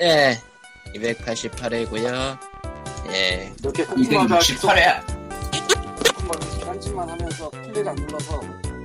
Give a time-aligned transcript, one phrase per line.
[0.00, 0.40] 예,
[0.94, 2.38] 288회고요.
[3.10, 5.04] 예, 이렇게 계속 268회야.
[6.16, 8.40] 코코마가 기란짓만 하면서 플레이를 안 눌러서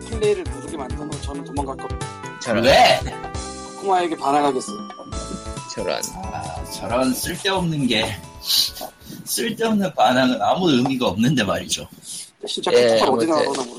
[0.09, 2.39] 플레이를 누르게 만들면 저는 도망갈 겁니다.
[2.41, 2.99] 저런, 왜?
[3.77, 4.77] 코코마에게 반항하겠어요.
[5.73, 6.01] 저런.
[6.15, 8.15] 아, 저런 쓸데없는 게
[9.25, 11.87] 쓸데없는 반항은 아무 의미가 없는데 말이죠.
[12.47, 13.25] 진짜 예, 코코마 어디.
[13.27, 13.77] 나가나 모르겠네.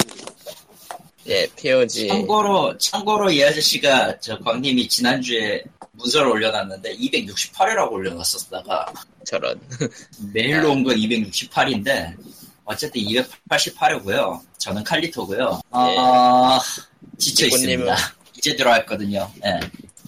[1.27, 2.09] 예, POG.
[2.09, 5.63] 참고로 참고로 이 아저씨가 저 광님이 지난주에
[6.01, 8.93] 문서를 올려놨는데 268회라고 올려놨었다가
[9.25, 9.61] 저런.
[10.35, 12.15] 메일로 온 건 268인데
[12.65, 14.41] 어쨌든 288회고요.
[14.59, 15.61] 저는 칼리토고요.
[15.71, 16.59] 어,
[17.19, 17.97] 지쳐 리코님은- 있습니다.
[18.39, 19.31] 이제 들어왔거든요.
[19.45, 19.61] 예.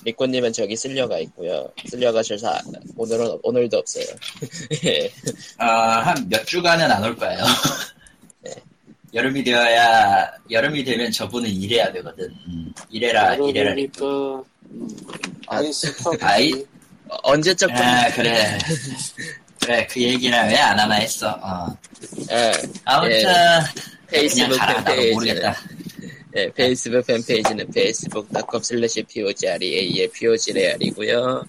[0.05, 1.71] 리코님은 저기 쓸려가 있고요.
[1.89, 2.61] 쓸려가셔서 아-
[2.97, 4.05] 오늘은, 오늘도 없어요.
[4.85, 5.11] 예,
[5.59, 7.39] 아, 한 몇 주간은 안 올 거예요.
[9.15, 12.25] 여름이 되어야 여름이 되면 저분은 일해야 되거든.
[12.49, 13.73] 음, 일해라 일해라.
[13.75, 14.43] 음,
[15.47, 16.53] 아이스터 아이?
[17.09, 18.59] 어, 언제적 아 그래
[19.61, 21.39] 그래 그 얘기를 왜 안 하나 했어.
[21.43, 21.77] 어.
[22.31, 22.53] 예,
[22.85, 23.65] 아무튼 그냥
[24.09, 24.59] 페이스북
[25.13, 25.57] 모르겠다.
[26.37, 31.45] 예, 페이스북 팬페이지는 facebook.com slash pogreal pogreal이고요.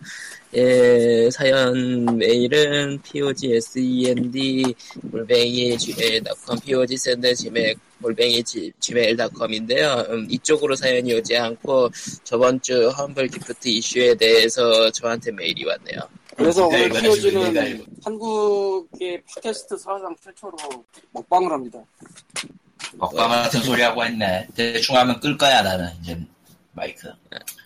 [0.56, 4.76] 예, 사연 메일은 pogsend
[5.12, 8.44] 골뱅이 gmail.com pogsend gmail 골뱅이
[8.80, 10.06] gmail.com인데요.
[10.10, 11.90] 음, 이쪽으로 사연이 오지 않고
[12.24, 16.00] 저번 주 험블 기프트 이슈에 대해서 저한테 메일이 왔네요.
[16.36, 17.86] 그래서 내가 오늘 POG는 이거.
[18.04, 20.58] 한국의 팟캐스트 사상 최초로
[21.12, 21.80] 먹방을 합니다.
[22.94, 24.48] 먹방 같은 소리 하고 했네.
[24.56, 26.20] 대충 하면 끌 거야 나는 이제
[26.74, 27.08] 마이크.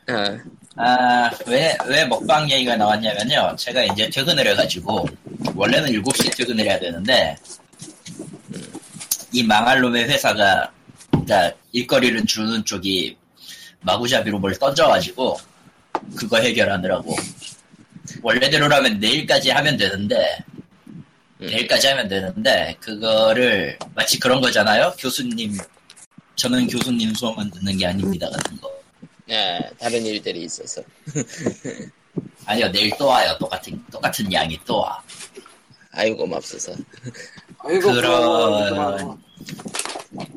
[0.07, 0.37] 아,
[0.75, 3.55] 아, 왜, 왜 먹방 얘기가 나왔냐면요.
[3.57, 5.07] 제가 이제 퇴근을 해가지고,
[5.55, 7.35] 원래는 7시에 퇴근을 해야 되는데,
[9.31, 10.71] 이 망할 놈의 회사가,
[11.11, 13.17] 그니까, 일거리를 주는 쪽이
[13.81, 15.39] 마구잡이로 뭘 던져가지고,
[16.15, 17.15] 그거 해결하느라고.
[18.21, 20.37] 원래대로라면 내일까지 하면 되는데,
[20.85, 21.47] 음.
[21.47, 24.93] 내일까지 하면 되는데, 그거를, 마치 그런 거잖아요?
[24.99, 25.57] 교수님,
[26.35, 28.76] 저는 교수님 수업만 듣는 게 아닙니다, 같은 거.
[29.29, 30.81] 아, 다른 일들이 있어서.
[32.45, 33.35] 아니요, 내일 또 와요.
[33.39, 35.01] 똑같은, 똑같은 양이 또 와.
[35.91, 36.73] 아이고, 맙소사.
[37.59, 39.21] 아이고 그런- 그런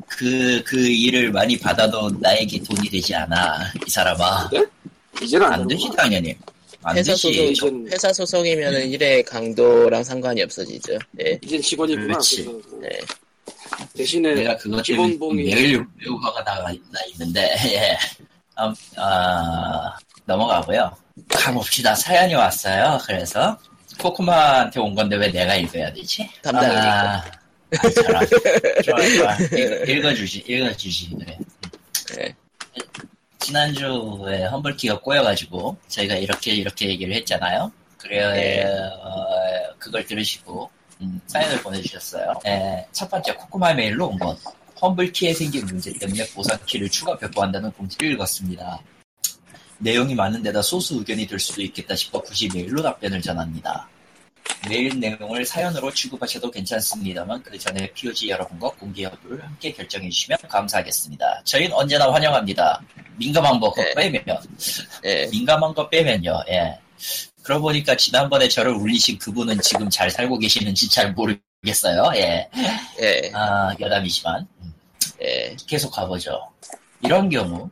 [0.07, 3.71] 그, 그 일을 많이 받아도 나에게 돈이 되지 않아.
[3.85, 4.49] 이 사람아.
[5.21, 5.89] 이제는 안, 안 되지.
[5.95, 6.35] 당연히.
[6.83, 7.55] 안 회사 되지.
[7.55, 10.97] 소속, 회사 소속이면 은 일의 강도랑 상관이 없어지죠.
[11.23, 11.39] 예.
[11.43, 12.07] 이젠 직원이구나.
[12.07, 12.43] 그렇지.
[12.81, 12.89] 네.
[13.95, 17.41] 대신에 내가 그것 때문에 기본봉이 매일 매우 화가 나, 나 있는데,
[17.73, 17.97] 예.
[18.59, 19.95] 음, 아,
[20.25, 20.95] 넘어가고요.
[21.29, 21.95] 가봅시다.
[21.95, 22.99] 사연이 왔어요.
[23.05, 23.57] 그래서,
[23.99, 26.29] 코코마한테 온 건데 왜 내가 읽어야 되지?
[26.41, 27.01] 담당이니까.
[27.13, 27.23] 아,
[27.71, 28.25] 아, 잘하.
[28.83, 29.37] 좋아, 좋아.
[29.57, 31.37] 읽- 읽어주시, 읽어주시, 그래.
[32.19, 32.35] 예.
[33.39, 37.71] 지난주에 험블키가 꼬여가지고 저희가 이렇게 이렇게 얘기를 했잖아요.
[37.97, 38.63] 그래 네.
[39.01, 39.25] 어,
[39.79, 40.69] 그걸 들으시고
[41.01, 42.33] 음, 사연을 보내주셨어요.
[42.43, 44.37] 네, 첫 번째 코코마 메일로 온건
[44.81, 48.81] 험블키에 생긴 문제 때문에 보상키를 추가 배포한다는 공지를 읽었습니다.
[49.77, 53.87] 내용이 많은데다 소수 의견이 될 수도 있겠다 싶어 굳이 메일로 답변을 전합니다.
[54.69, 61.41] 메일 내용을 사연으로 취급하셔도 괜찮습니다만 그 전에 POG 여러분과 공개 여부를 함께 결정해 주시면 감사하겠습니다.
[61.45, 62.81] 저희는 언제나 환영합니다.
[63.17, 63.93] 민감한 거 네.
[63.95, 64.23] 빼면
[65.05, 65.27] 예.
[65.27, 66.43] 민감한 거 빼면요.
[66.49, 66.77] 예.
[67.43, 72.11] 그러고 보니까 지난번에 저를 울리신 그분은 지금 잘 살고 계시는지 잘 모르겠어요.
[72.15, 72.47] 예.
[73.01, 73.31] 예.
[73.33, 74.60] 아, 여담이지만 음,
[75.21, 75.55] 예.
[75.67, 76.39] 계속 가보죠.
[77.03, 77.69] 이런 경우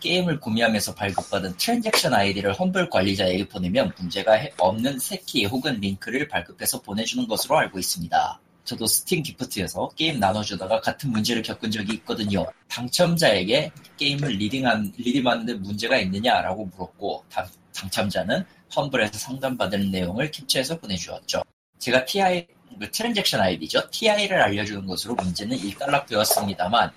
[0.00, 6.26] 게임을 구매하면서 발급받은 transaction 아이디를 험블 관리자에게 보내면 문제가 해- 없는 새 키 혹은 링크를
[6.28, 8.40] 발급해서 보내주는 것으로 알고 있습니다.
[8.64, 12.46] 저도 스팀 기프트에서 게임 나눠주다가 같은 문제를 겪은 적이 있거든요.
[12.68, 21.42] 당첨자에게 게임을 redeem한, redeem하는데 문제가 있느냐라고 물었고, 당, 당첨자는 험블에서 상담받은 내용을 캡처해서 보내주었죠.
[21.78, 22.52] 제가 TI, 그
[22.92, 23.90] transaction 아이디죠.
[23.90, 26.90] TI를 알려주는 것으로 문제는 일단락되었습니다만,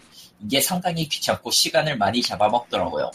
[0.43, 3.11] 이게 상당히 귀찮고 시간을 많이 잡아먹더라고요.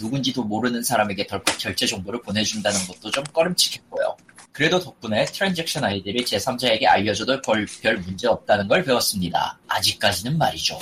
[0.00, 4.16] 누군지도 모르는 사람에게 덜컥 결제 정보를 보내준다는 것도 좀 꺼림칙했고요.
[4.52, 9.58] 그래도 덕분에 transaction 아이디를 제3자에게 알려줘도 별, 별 문제 없다는 걸 배웠습니다.
[9.68, 10.78] 아직까지는 말이죠.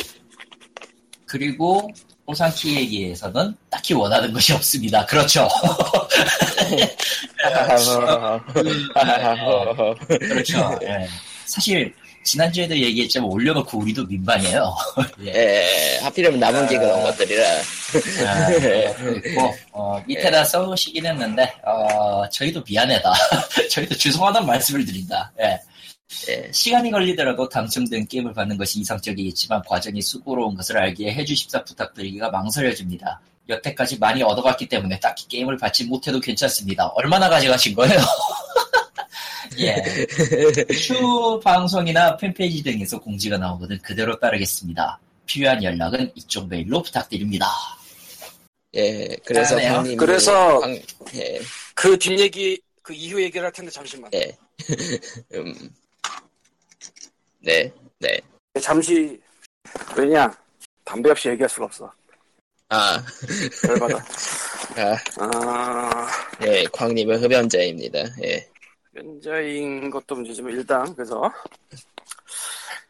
[1.27, 1.91] 그리고
[2.27, 5.05] 보상키 얘기에서는 딱히 원하는 것이 없습니다.
[5.07, 5.49] 그렇죠.
[10.19, 10.79] 그렇죠.
[10.83, 11.07] 예.
[11.45, 11.95] 사실
[12.25, 14.75] 지난주에도 얘기했지만 올려놓고 우리도 민방이에요.
[15.27, 15.99] 예.
[16.03, 17.45] 하필이면 남은 게 그런 것들이라.
[18.27, 18.49] 아,
[19.73, 23.13] 어, 밑에다 써놓으시긴 했는데 어, 저희도 미안하다.
[23.71, 25.31] 저희도 죄송하다는 말씀을 드린다.
[25.41, 25.61] 예.
[26.29, 26.51] 예.
[26.53, 33.21] 시간이 걸리더라도 당첨된 게임을 받는 것이 이상적이겠지만 과정이 수고로운 것을 알기에 해주십사 부탁드리기가 망설여집니다.
[33.49, 36.87] 여태까지 많이 얻어갔기 때문에 딱히 게임을 받지 못해도 괜찮습니다.
[36.95, 38.01] 얼마나 가져가신 거예요?
[39.61, 39.77] 예.
[40.75, 44.99] 추 방송이나 팬페이지 등에서 공지가 나오거든 그대로 따르겠습니다.
[45.27, 47.47] 필요한 연락은 이쪽 메일로 부탁드립니다.
[48.77, 50.81] 예, 그래서 아, 광님이 그래서- 광-
[51.15, 51.41] 예,
[51.75, 54.11] 그 뒷얘기 그 이후 얘기를 할 텐데 잠시만.
[54.15, 54.37] 예.
[55.35, 55.71] 음.
[57.45, 58.19] 네, 네.
[58.59, 59.21] 잠시
[59.95, 60.35] 왜냐
[60.83, 61.93] 담배 없이 얘기할 수가 없어.
[62.71, 63.05] 아,
[63.69, 63.99] 열받아.
[64.79, 66.07] 아, 아
[66.43, 67.99] 예, 광님은 흡연자입니다.
[68.23, 68.49] 예,
[68.95, 71.31] 현재인 것도 문제지만 일단 그래서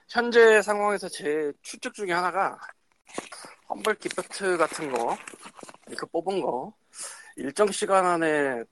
[0.09, 2.57] 현재 상황에서 제 추측 중에 하나가
[3.69, 5.17] 험블 기프트 같은 거
[5.91, 6.73] 이거 뽑은 거
[7.35, 8.63] 일정 시간 안에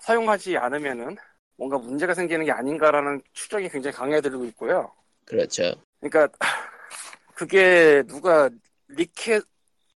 [0.00, 1.14] 사용하지 않으면은
[1.58, 4.90] 뭔가 문제가 생기는 게 아닌가라는 추정이 굉장히 강해들고 있고요.
[5.26, 5.74] 그렇죠.
[6.00, 6.28] 그러니까
[7.34, 8.48] 그게 누가
[8.88, 9.42] 리켓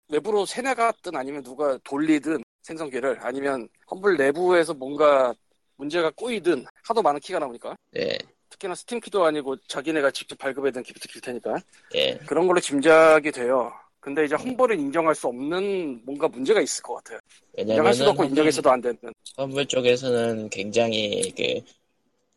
[0.09, 5.33] 외부로 새나갔든 아니면 누가 돌리든 생성기를 아니면 험블 내부에서 뭔가
[5.75, 8.17] 문제가 꼬이든 하도 많은 키가 나오니까 예,
[8.49, 11.57] 특히나 스팀 키도 아니고 자기네가 직접 발급해둔 gift 키일 테니까
[11.95, 13.71] 예, 그런 걸로 짐작이 돼요.
[13.99, 17.19] 근데 이제 험블을 인정할 수 없는 뭔가 문제가 있을 것 같아요.
[17.57, 18.97] 인정할 수도 없고 인정해서도 안 되는.
[19.35, 21.33] 험블 쪽에서는 굉장히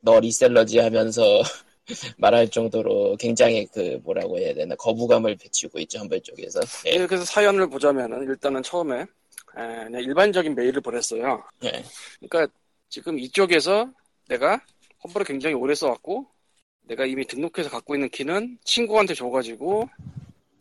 [0.02, 1.43] 그 너 reseller지 하면서
[2.16, 6.60] 말할 정도로 굉장히 그 뭐라고 해야 되나 거부감을 비치고 있죠 험블 쪽에서.
[6.87, 9.06] 예, 예, 그래서 사연을 보자면은 일단은 처음에 에,
[9.54, 11.42] 그냥 일반적인 메일을 보냈어요.
[11.64, 11.84] 예,
[12.20, 12.52] 그러니까
[12.88, 13.90] 지금 이쪽에서
[14.28, 14.60] 내가
[15.04, 16.26] 험블을 굉장히 오래 써왔고
[16.82, 19.88] 내가 이미 등록해서 갖고 있는 키는 친구한테 줘가지고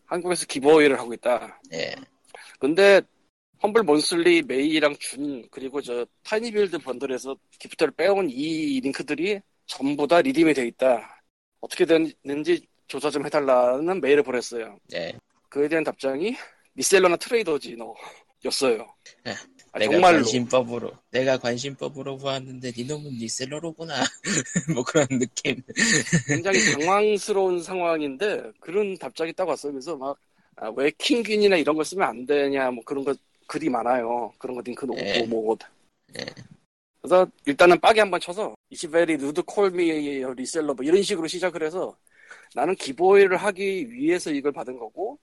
[0.06, 1.60] 한국에서 giveaway를 하고 있다.
[1.74, 1.96] 예,
[2.60, 3.02] 근데
[3.62, 10.54] 험블 Monthly May랑 June 그리고 저 타이니빌드 bundle에서 gift를 빼온 이 링크들이 전부 다 redeem이
[10.54, 11.19] 돼 있다.
[11.62, 14.78] 어떻게 됐는지 조사 좀 해달라는 메일을 보냈어요.
[14.94, 15.14] 예.
[15.50, 16.36] 그에 대한 답장이
[16.76, 17.76] 리셀러나 트레이더지
[18.44, 18.88] 너였어요.
[19.28, 19.32] 에,
[19.72, 23.96] 아, 내가 정말로 관심법으로 내가 관심법으로 보았는데 니놈은 리셀러로구나.
[24.74, 25.62] 뭐 그런 느낌.
[26.28, 29.74] 굉장히 당황스러운 상황인데 그런 답장이 딱 왔어요.
[29.74, 29.98] 그래서
[30.56, 33.14] 막왜 킹균이나 이런 걸 쓰면 안 되냐 뭐 그런 거
[33.48, 34.32] 글이 많아요.
[34.38, 35.24] 그런 거 링크 놓고 예.
[35.24, 35.58] 뭐
[36.18, 36.26] 예.
[37.02, 39.92] 그래서 일단은 빠게 한번 쳐서 it's very rude call me
[40.36, 41.98] reseller 뭐 이런 식으로 시작을 해서
[42.54, 45.18] 나는 giveaway를 하기 위해서 이걸 받은 거고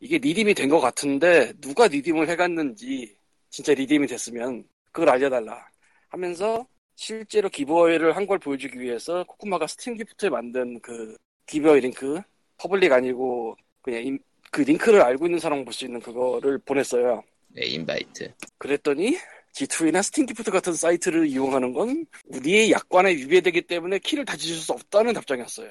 [0.00, 3.16] 이게 redeem이 된 것 같은데 누가 redeem을 해갔는지
[3.50, 5.66] 진짜 redeem이 됐으면 그걸 알려달라
[6.08, 11.16] 하면서 실제로 giveaway를 한 걸 보여주기 위해서 코코마가 스팀 기프트에 만든 그
[11.46, 12.20] giveaway 링크
[12.58, 14.18] public 아니고 그냥 임-
[14.50, 17.22] 그 링크를 알고 있는 사람 볼 수 있는 그거를 보냈어요.
[17.58, 18.32] 예, invite.
[18.58, 19.16] 그랬더니
[19.56, 25.70] G2A나 스팀기프트 같은 사이트를 이용하는 건 우리의 약관에 위배되기 때문에 키를 다시 줄수 없다는 답장이었어요.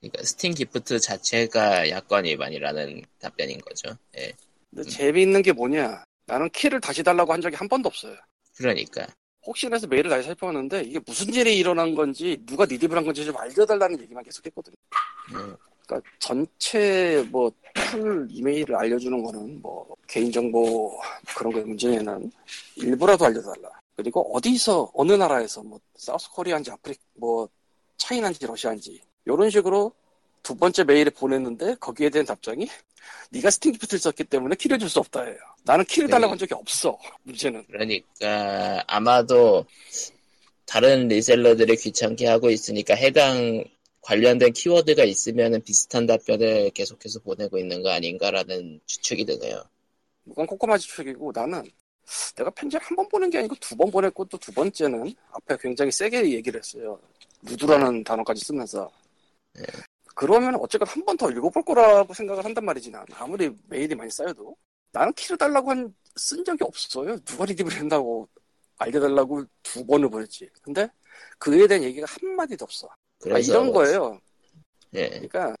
[0.00, 3.96] 그러니까 스팀 기프트 자체가 약관 위반이라는 답변인 거죠.
[4.18, 4.32] 예.
[4.70, 6.04] 근데 재미있는 게 뭐냐?
[6.26, 8.14] 나는 키를 다시 달라고 한 적이 한 번도 없어요.
[8.56, 9.06] 그러니까
[9.44, 13.36] 혹시나 해서 메일을 다시 살펴봤는데 이게 무슨 일이 일어난 건지 누가 redeem을 한 건지 좀
[13.36, 14.76] 알려달라는 얘기만 계속 했거든요.
[15.32, 20.96] 음, 그러니까 전체 뭐 full 이메일을 알려주는 거는 뭐 개인정보
[21.36, 22.30] 그런 거에 문제는
[22.76, 23.68] 일부라도 알려달라.
[23.96, 27.48] 그리고 어디서 어느 나라에서 뭐 South Korea인지 아프리 뭐
[27.96, 29.92] China인지 러시아인지 이런 식으로
[30.42, 32.68] 두 번째 메일을 보냈는데 거기에 대한 답장이
[33.30, 35.36] 네가 스팀 gift를 썼기 때문에 키를 줄 수 없다예요.
[35.64, 36.98] 나는 키를 달라고 한 적이 없어.
[37.24, 39.64] 문제는 그러니까 아마도
[40.66, 43.64] 다른 reseller들이 귀찮게 하고 있으니까 해당
[44.04, 49.62] 관련된 키워드가 있으면 비슷한 답변을 계속해서 보내고 있는 거 아닌가라는 추측이 드네요.
[50.26, 51.64] 이건 코코마지 추측이고 나는
[52.36, 55.90] 내가 편지를 한 번 보낸 게 아니고 두 번 보냈고 또 두 번째는 앞에 굉장히
[55.92, 57.00] 세게 얘기를 했어요.
[57.42, 58.90] 루드라는 단어까지 쓰면서.
[59.54, 59.62] 네.
[60.14, 63.04] 그러면 어쨌건 한 번 더 읽어볼 거라고 생각을 한단 말이지 난.
[63.14, 64.56] 아무리 메일이 많이 쌓여도.
[64.92, 67.18] 나는 키를 달라고 한, 쓴 적이 없어요.
[67.20, 68.28] 누가 리딩을 한다고
[68.78, 70.48] 알려달라고 두 번을 보냈지.
[70.62, 70.88] 근데
[71.38, 72.88] 그에 대한 얘기가 한마디도 없어.
[73.30, 74.20] 아, 이런 거예요.
[74.94, 75.56] 예, 그러니까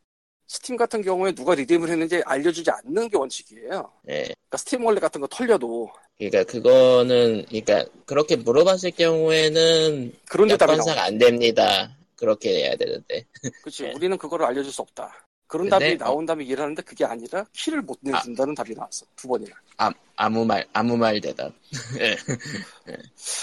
[0.46, 3.90] 스팀 같은 경우에 누가 redeem을 했는지 알려주지 않는 게 원칙이에요.
[4.08, 4.22] 예.
[4.22, 10.72] 그러니까 스팀 원래 같은 거 털려도 그러니까 그거는 그러니까 그렇게 물어봤을 경우에는 그런 데 답이
[10.72, 11.06] 약관상 나와.
[11.06, 11.96] 안 됩니다.
[12.16, 13.24] 그렇게 해야 되는데.
[13.62, 13.84] 그치.
[13.84, 13.92] 네.
[13.94, 15.26] 우리는 그거를 알려줄 수 없다.
[15.46, 19.06] 그런 근데, 답이 나온 다음에 일하는데 그게 아니라 키를 못 내준다는 답이 나왔어.
[19.16, 19.54] 두 번이나.
[19.76, 21.52] 아, 아무 말 아무 말 대답.
[22.00, 22.16] 예.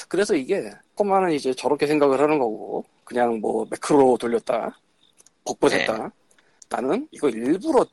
[0.07, 4.79] 그래서 이게 코마는 이제 저렇게 생각을 하는 거고 그냥 뭐 매크로 돌렸다.
[5.43, 5.97] 복붙했다.
[5.97, 6.09] 네.
[6.69, 7.85] 나는 이거 일부러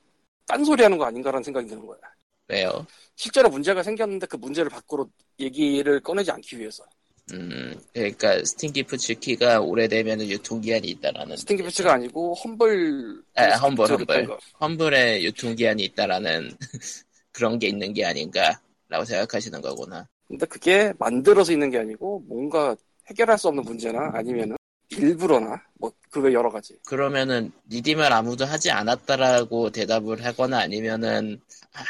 [0.46, 1.98] 딴소리 하는 거 아닌가라는 생각이 드는 거야.
[2.46, 2.86] 왜요?
[3.16, 5.10] 실제로 문제가 생겼는데 그 문제를 밖으로
[5.40, 6.84] 얘기를 꺼내지 않기 위해서.
[7.32, 11.36] 음, 그러니까 스팀 gift 키가 오래되면 유통기한이 있다라는.
[11.36, 14.26] 스팀 gift가 아니고 험블 아, 험블, 스틱 험블.
[14.28, 14.38] 거.
[14.60, 16.52] 험블에 유통기한이 있다라는
[17.32, 18.60] 그런 게 있는 게 아닌가.
[18.88, 20.08] 라고 생각하시는 거구나.
[20.28, 22.76] 근데 그게 만들어서 있는 게 아니고 뭔가
[23.08, 24.57] 해결할 수 없는 문제나 아니면은
[24.90, 26.74] 일부러나 뭐 그 외 여러 가지.
[26.86, 31.40] 그러면은 리딤을 아무도 하지 않았다라고 대답을 하거나 아니면은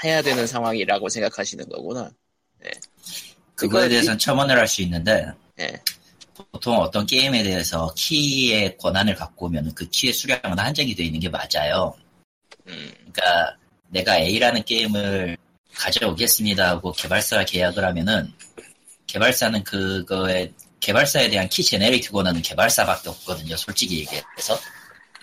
[0.04, 2.10] 해야 되는 상황이라고 생각하시는 거구나.
[3.54, 5.72] 그거에 그러니까 대해서는 첨언을 할 수 있는데 예.
[6.52, 11.28] 보통 어떤 게임에 대해서 키의 권한을 갖고 오면 그 키의 수량은 한정이 되어 있는 게
[11.28, 11.94] 맞아요.
[12.66, 13.56] 음, 그러니까
[13.88, 15.36] 내가 A라는 게임을
[15.74, 18.32] 가져오겠습니다 하고 개발사와 계약을 하면은
[19.06, 23.56] 개발사는 그거에 개발사에 대한 키 generate 권한은 개발사밖에 없거든요.
[23.56, 24.58] 솔직히 얘기해서.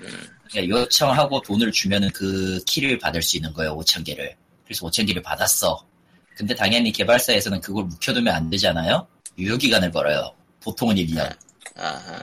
[0.01, 3.75] 음, 그러니까 요청하고 돈을 주면은 그 키를 받을 수 있는 거예요.
[3.77, 4.35] 5천 개를.
[4.65, 5.85] 그래서 5천 개를 받았어.
[6.35, 9.07] 근데 당연히 개발사에서는 그걸 묵혀두면 안 되잖아요.
[9.37, 10.33] 유효 기간을 걸어요.
[10.61, 11.33] 보통은 1년.
[11.77, 12.21] 아하.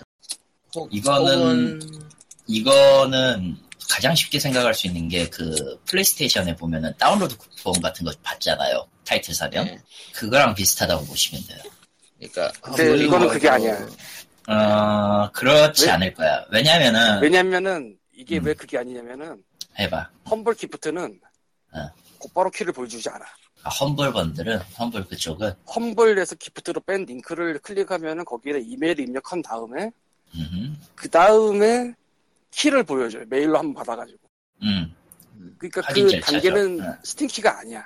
[0.75, 2.09] 혹- 이거는- 혹은-
[2.47, 3.57] 이거는
[3.89, 8.87] 가장 쉽게 생각할 수 있는 게 그 플레이스테이션에 보면은 다운로드 쿠폰 같은 거 받잖아요.
[9.05, 9.67] 타이틀 사면.
[9.67, 9.81] 예.
[10.15, 11.59] 그거랑 비슷하다고 보시면 돼요.
[12.31, 13.89] 그러니까 근데 아무리 이거는 그게 아니야.
[14.49, 15.91] 어, 그렇지 왜?
[15.93, 16.45] 않을 거야.
[16.51, 18.45] 왜냐면은, 왜냐면은 이게 음.
[18.45, 19.43] 왜 그게 아니냐면은
[19.79, 20.11] 해봐.
[20.31, 21.21] 험블 기프트는
[21.73, 21.91] 어.
[22.19, 23.25] 곧바로 키를 보여주지 않아.
[23.65, 29.91] 아, 험블 번들은, 험블 그쪽은, 험블에서 기프트로 뺀 링크를 클릭하면은 거기에 이메일을 입력한 다음에
[30.35, 31.95] 음, 그 다음에
[32.51, 33.25] 키를 보여줘요.
[33.29, 34.19] 메일로 한번 받아가지고.
[34.63, 34.95] 음,
[35.59, 36.21] 그러니까 그 절차죠.
[36.21, 36.87] 단계는 네.
[37.05, 37.85] 스팀 키가 아니야.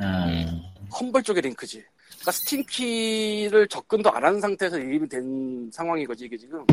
[0.00, 1.84] 음, 험블 쪽의 링크지.
[2.28, 6.64] 그러니까 스팀 키를 접근도 안 한 상태에서 redeem이 된 상황인 거지 이게 지금.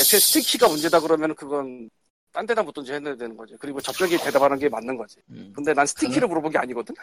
[0.00, 1.90] 애초에 스팀 키가 문제다 그러면 그건
[2.32, 3.54] 딴 데다 묻든지 해야 되는 거지.
[3.58, 5.16] 그리고 저쪽이 대답하는 게 맞는 거지.
[5.30, 6.94] 음, 근데 난 스팀 그- 키를 물어본 게 아니거든.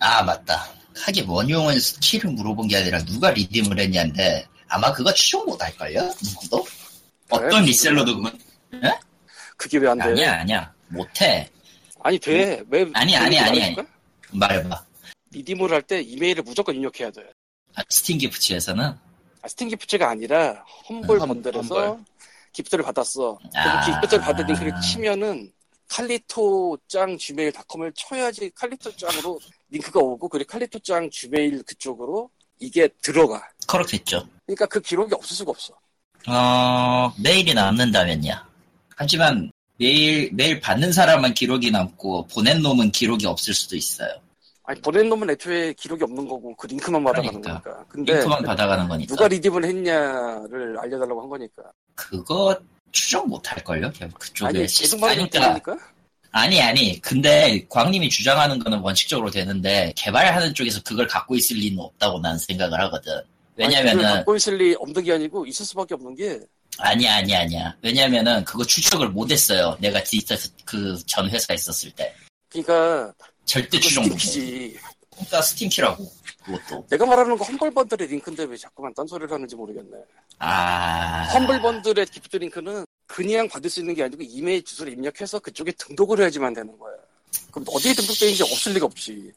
[0.00, 0.66] 아, 맞다.
[0.96, 6.00] 하긴 원용은 키를 물어본 게 아니라 누가 redeem을 했냐인데, 아마 그거 추적 못 할걸요?
[6.22, 6.64] 누구도?
[7.30, 7.64] 어떤?
[7.64, 8.38] reseller도 그건,
[9.56, 10.04] 그게 왜 안 돼?
[10.04, 10.74] 아니야, 아니야.
[10.88, 11.48] 못해.
[12.02, 12.62] 아니 돼.
[12.68, 12.90] 왜?
[12.94, 13.88] 아니, 아니, 아니, 거 아니.
[14.32, 14.84] 말해봐.
[15.30, 17.22] redeem을 할때 이메일을 무조건 입력해야 돼.
[17.76, 18.84] 아, 스팀 gift에서는?
[19.42, 22.00] 아, 스팀 gift가 아니라 험블 음, 험- bundle에서.
[22.52, 23.38] gift를 받았어.
[23.54, 23.86] 아.
[23.86, 25.52] gift를 받은 링크를 치면은
[25.88, 29.38] 칼리토짱 gmail.com을 쳐야지 칼리토짱으로
[29.70, 33.40] 링크가 오고 그리고 칼리토짱 gmail 그쪽으로 이게 들어가.
[33.68, 34.28] 그렇겠죠.
[34.46, 35.74] 그러니까 그 기록이 없을 수가 없어.
[36.26, 38.34] 어, 메일이 남는다면요.
[38.96, 44.10] 하지만 메일, 메일 받는 사람은 기록이 남고 보낸 놈은 기록이 없을 수도 있어요.
[44.70, 47.60] 아니 보낸 놈은 애초에 기록이 없는 거고 그 링크만 받아가는 그러니까.
[47.72, 47.84] 거니까.
[47.88, 49.12] 근데 링크만 받아가는 거니까.
[49.12, 51.62] 누가 리딥을 했냐를 알려달라고 한 거니까.
[51.96, 52.56] 그거
[52.92, 53.90] 추정 못 할 걸요?
[54.16, 54.46] 그쪽에.
[54.48, 55.76] 아니 계속 말하면 그러니까.
[56.30, 57.00] 아니, 아니.
[57.00, 62.80] 근데 광님이 주장하는 거는 원칙적으로 되는데 개발하는 쪽에서 그걸 갖고 있을 리는 없다고 난 생각을
[62.82, 63.12] 하거든.
[63.58, 66.38] 아니, 왜냐면은, 그걸 갖고 있을 리 없는 게 아니고 있을 수밖에 없는 게
[66.78, 67.74] 아니야, 아니야, 아니야.
[67.82, 69.76] 왜냐면은 그거 추적을 못 했어요.
[69.80, 72.14] 내가 디지털 그 전 회사에 있었을 때.
[72.48, 73.12] 그러니까
[73.44, 74.04] 절대 추적.
[74.04, 74.78] 스팀키지.
[75.10, 76.12] 그러니까 스팀키라고.
[76.44, 76.86] 그것도.
[76.88, 79.90] 내가 말하는 거 험블번들의 링크인데 왜 자꾸만 딴소리를 하는지 모르겠네.
[80.38, 81.24] 아.
[81.34, 86.54] 험블번들의 gift 링크는 그냥 받을 수 있는 게 아니고 이메일 주소를 입력해서 그쪽에 등록을 해야지만
[86.54, 86.94] 되는 거야.
[87.50, 89.32] 그럼 어디에 등록되어 있는지 없을 리가 없지.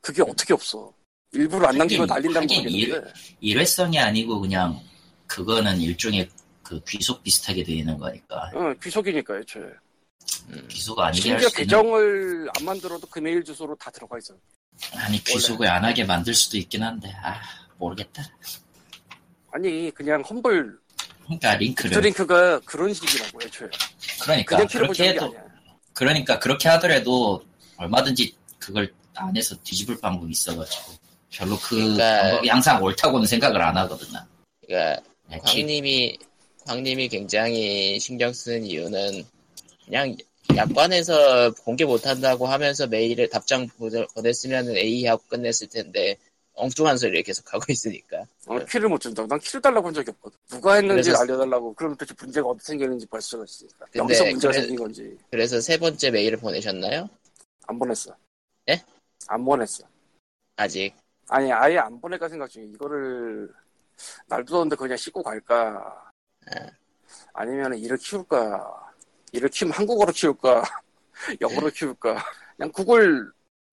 [0.00, 0.92] 그게 어떻게 없어.
[1.32, 3.12] 일부러 안 남기고 날린다는 하긴 모르겠는데.
[3.40, 4.78] 일 회성이 아니고 그냥
[5.26, 6.28] 그거는 일종의
[6.62, 9.64] 그 귀속 비슷하게 되어 있는 거니까 어, 귀속이니까 애초에.
[10.48, 10.66] 음.
[10.68, 14.34] 귀속 아니게 할 심지어 수 있는 계정을 안 만들어도 그 메일 주소로 다 들어가 있어.
[14.94, 17.40] 아니 귀속을 안 하게 만들 수도 있긴 한데 아
[17.78, 18.22] 모르겠다
[19.52, 20.78] 아니 그냥 험블
[21.24, 23.68] 그러니까 링크를 링크가 그런 식이라고 애초에.
[24.22, 25.34] 그러니까 그렇게 해도.
[25.92, 27.44] 그러니까 그렇게 하더라도
[27.76, 30.92] 얼마든지 그걸 안에서 뒤집을 방법이 있어가지고
[31.30, 34.26] 별로 그 그러니까- 방법이 항상 옳다고는 생각을 안 하거든 난
[34.66, 35.02] 그러니까
[35.50, 36.18] 키- 광님이
[36.66, 39.24] 광님이 굉장히 신경 쓰는 이유는
[39.92, 40.16] 그냥
[40.56, 43.68] 약관에서 공개 못한다고 하면서 메일에 답장
[44.14, 46.16] 보냈으면 A 하고 끝냈을 텐데
[46.54, 49.28] 엉뚱한 소리를 계속 하고 있으니까 어, 키를 못 준다고.
[49.28, 50.38] 난 키를 달라고 한 적이 없거든.
[50.48, 51.74] 누가 했는지 그래서- 알려달라고.
[51.74, 53.84] 그럼 도대체 문제가 어디 생겼는지 볼 수가 있으니까.
[53.94, 57.10] 여기서 문제가 그래- 생긴 건지 그래서 세 번째 메일을 보내셨나요?
[57.66, 58.16] 안 보냈어.
[58.70, 58.82] 예?
[59.26, 59.84] 안 보냈어.
[60.56, 60.94] 아직
[61.28, 63.50] 아니 아예 안 보낼까 생각 중에 이거를
[64.26, 66.10] 날도 더운데 그냥 씻고 갈까
[66.54, 66.70] 예.
[67.34, 68.81] 아니면 일을 키울까
[69.32, 70.62] 일을 키우면 한국어로 키울까?
[71.40, 72.24] 영어로 키울까?
[72.56, 73.30] 그냥 구글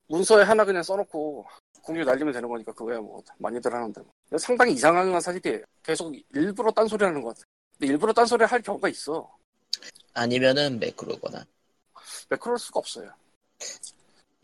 [0.07, 1.45] 문서에 하나 그냥 써놓고
[1.83, 3.21] 공유 날리면 되는 거니까 그거야 뭐.
[3.37, 4.39] 많이들 하는데 뭐.
[4.39, 7.41] 상당히 이상한 건 사실이에요 계속 일부러 딴소리 하는 것 같아
[7.77, 9.29] 근데 일부러 딴소리 할 경우가 있어.
[10.13, 11.45] 아니면은 매크로거나.
[12.29, 13.07] 왜 그럴 수가 없어요.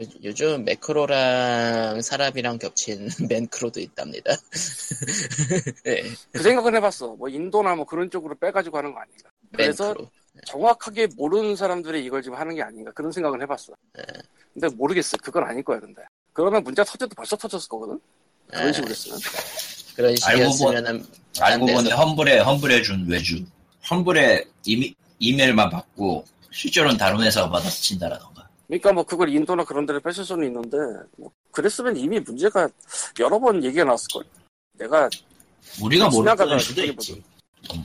[0.02, 4.34] 요- 요즘 매크로랑 사람이랑 겹친 맨크로도 있답니다.
[5.84, 7.16] 네, 그 생각은 해봤어.
[7.16, 10.12] 뭐 인도나 뭐 그런 쪽으로 빼가지고 하는 거 아닌가 그래서 맨크로.
[10.46, 13.74] 정확하게 모르는 사람들이 이걸 지금 하는 게 아닌가 그런 생각은 해봤어.
[14.54, 15.18] 근데 모르겠어.
[15.18, 16.02] 그건 아닐 거야, 근데.
[16.34, 18.00] 그러면 문제가 터져도 벌써 터졌을 거거든?
[18.48, 19.20] 그런 아, 식으로 했으면.
[19.96, 21.06] 그런 알고 식이었으면은
[21.40, 21.92] 알고 안 보니.
[21.92, 23.44] 험블에 험블에 준 외주.
[23.90, 28.48] 험블에 이미, 이메일만 받고 실제로는 다른 회사가 받아서 친다라던가.
[28.68, 30.78] 그러니까 뭐 그걸 인도나 그런 데를 뺏을 수는 있는데,
[31.18, 32.68] 뭐 그랬으면 이미 문제가
[33.20, 34.24] 여러 번 얘기가 나왔을 걸.
[34.74, 35.10] 내가
[35.82, 37.24] 우리가 거일 수도 있지.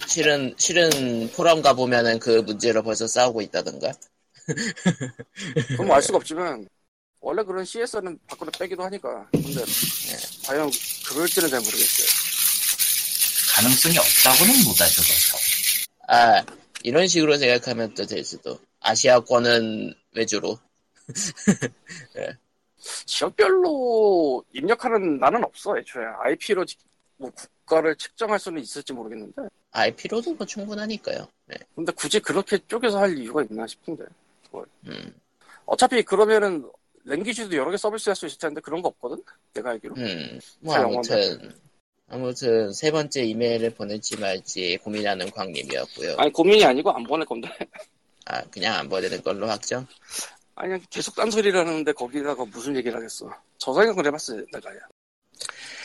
[0.07, 3.93] 실은 실은 포럼 가 보면은 그 문제로 벌써 싸우고 있다던가.
[5.77, 6.67] 그럼 알 수가 없지만,
[7.21, 9.29] 원래 그런 CS는 밖으로 빼기도 하니까.
[9.33, 9.65] 근데,
[10.47, 10.71] 과연
[11.07, 12.07] 그럴지는 잘 모르겠어요.
[13.55, 15.03] 가능성이 없다고는 못하죠.
[15.03, 15.37] 그렇죠.
[16.09, 16.45] 아
[16.83, 18.59] 이런 식으로 생각하면 또 될 수도.
[18.81, 20.59] 아시아권은 외주로.
[23.05, 26.05] 지역별로 입력하는 나는 없어, 애초에.
[26.23, 26.65] IP로
[27.19, 29.43] 뭐 국가를 측정할 수는 있을지 모르겠는데.
[29.73, 31.29] IP로도 뭐 충분하니까요.
[31.47, 31.57] 네.
[31.75, 34.05] 근데 굳이 그렇게 쪼개서 할 이유가 있나 싶은데.
[34.87, 35.15] 음,
[35.67, 36.69] 어차피 그러면은
[37.05, 39.23] 랭귀지도 여러 개 서비스 할 수 있을 텐데 그런 거 없거든?
[39.55, 39.95] 내가 알기로.
[39.97, 41.55] 음, 뭐잘 아무튼
[42.09, 46.17] 아무튼 세 번째 이메일을 보낼지 말지 고민하는 광님이었고요.
[46.19, 47.49] 아니 고민이 아니고 안 보낼 건데.
[48.27, 49.87] 아 그냥 안 보내는 걸로 확정.
[50.57, 53.33] 아니 계속 딴소리를 하는데 거기다가 무슨 얘기를 하겠어.
[53.59, 54.81] 저 생각을 해봤어요 내가야.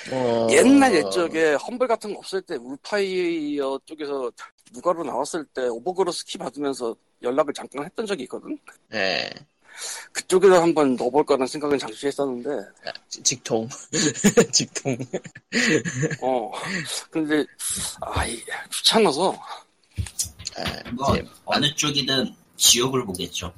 [0.09, 4.31] 뭐 옛날 옛적에 험블 같은 거 없을 때 울파이어 쪽에서
[4.71, 8.57] 누가로 나왔을 때 오버그로스 키 받으면서 연락을 잠깐 했던 적이 있거든?
[8.93, 9.29] 예,
[10.11, 12.49] 그쪽에서 한번 넣어볼까라는 생각은 잠시 했었는데
[12.85, 13.67] 아, 지- 직통,
[14.53, 14.97] 직통.
[16.21, 16.51] 어
[17.09, 17.45] 근데
[18.01, 18.37] 아이
[18.71, 19.31] 귀찮아서
[20.57, 23.51] 아, 뭐 이제 어느 쪽이든 지옥을 보겠죠.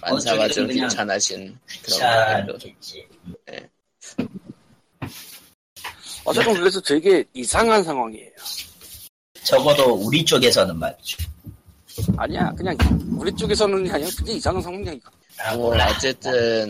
[0.00, 2.58] 만사가 좀 귀찮으신 그런 분들도.
[2.78, 3.08] 귀찮겠지.
[6.28, 8.30] 어쨌든 그래서 되게 이상한 상황이에요.
[9.42, 11.18] 적어도 우리 쪽에서는 말이죠.
[12.16, 12.76] 아니야 그냥
[13.16, 15.10] 우리 쪽에서는 아니야 그냥 이상한 상황이야 이거.
[15.38, 15.88] 아, 뭐 몰라.
[15.90, 16.68] 어쨌든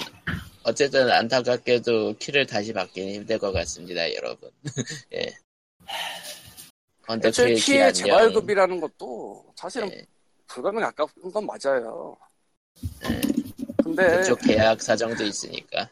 [0.62, 4.50] 어쨌든 안타깝게도 키를 다시 받기는 힘들 것 같습니다, 여러분.
[5.14, 5.34] 예.
[7.06, 7.94] 언더킬 키 키의.
[7.94, 10.04] 재발급이라는 것도 사실은 예,
[10.46, 12.16] 불가능에 가까운 건 맞아요.
[13.04, 13.20] 예.
[13.82, 15.88] 근데 그쪽 계약 사정도 있으니까.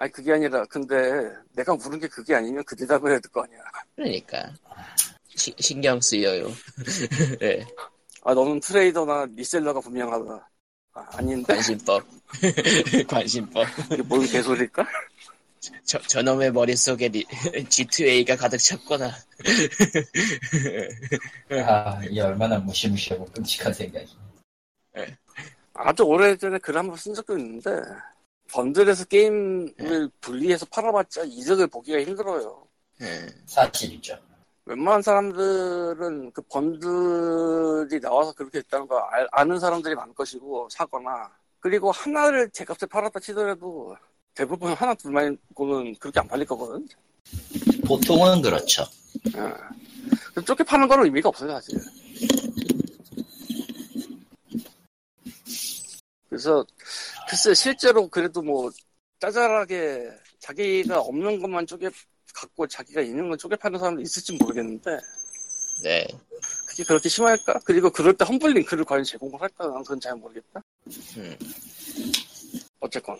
[0.00, 0.04] 예.
[0.04, 0.94] 아니 그게 아니라 근데
[1.52, 3.58] 내가 물은 게 그게 아니면 그 대답을 해야 될 거 아니야.
[3.96, 4.52] 그러니까
[5.34, 6.48] 시- 신경 쓰여요.
[7.42, 7.66] 예.
[8.24, 10.48] 아 너는 트레이더나 리셀러가 분명하다.
[10.94, 12.04] 아, 아닌데 관심법.
[13.08, 13.66] 관심법.
[13.92, 14.86] 이게 뭔 개소리일까?
[15.84, 19.10] 저, 저놈의 머릿속에 리, G2A가 가득 찼구나.
[21.66, 24.16] 아, 이게 얼마나 무시무시하고 끔찍한 생각이.
[25.74, 27.70] 아주 오래전에 글 한 번 쓴 적도 있는데
[28.52, 32.66] 번들에서 게임을 분리해서 팔아봤자 이득을 보기가 힘들어요.
[33.02, 33.26] 예.
[33.46, 34.18] 사실이죠.
[34.64, 41.30] 웬만한 사람들은 그 번들이 나와서 그렇게 됐다는 거 알- 아는 사람들이 많을 것이고 사거나
[41.60, 43.96] 그리고 하나를 제값에 팔았다 치더라도
[44.34, 46.86] 대부분 하나 둘만 고는 그렇게 안 팔릴 거거든.
[47.86, 48.84] 보통은 그렇죠.
[49.28, 49.32] 예.
[50.32, 51.78] 그래서 쫓겨 파는 거는 의미가 없어요 사실.
[56.28, 56.64] 그래서
[57.28, 58.70] 글쎄 실제로 그래도 뭐
[59.20, 60.08] 짜잘하게
[60.40, 61.88] 자기가 없는 것만 쪼개
[62.34, 64.98] 갖고 자기가 있는 건 쪼개 파는 사람도 있을지 모르겠는데
[65.82, 66.06] 네.
[66.66, 67.60] 그게 그렇게 심할까?
[67.64, 69.66] 그리고 그럴 때 험블 링크를 과연 제공을 할까?
[69.66, 70.62] 난 그건 잘 모르겠다.
[71.16, 71.36] 음,
[72.80, 73.18] 어쨌건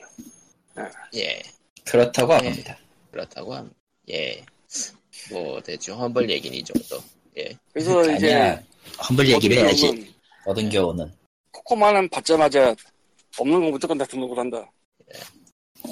[1.14, 1.42] 예.
[1.84, 2.48] 그렇다고 네.
[2.48, 2.78] 합니다.
[3.10, 3.70] 그렇다고 함.
[4.10, 4.44] 예.
[5.30, 7.02] 뭐 대충 험블 얘기는 이 정도.
[7.38, 7.56] 예.
[7.72, 8.62] 그래서 이제 아니야.
[9.08, 9.86] 험블 얘기를 어떤 해야지.
[9.86, 11.12] 경우는 얻은 겨우는.
[11.52, 12.74] 코코마는 받자마자
[13.38, 14.70] 없는 거 무조건 다 등록을 한다.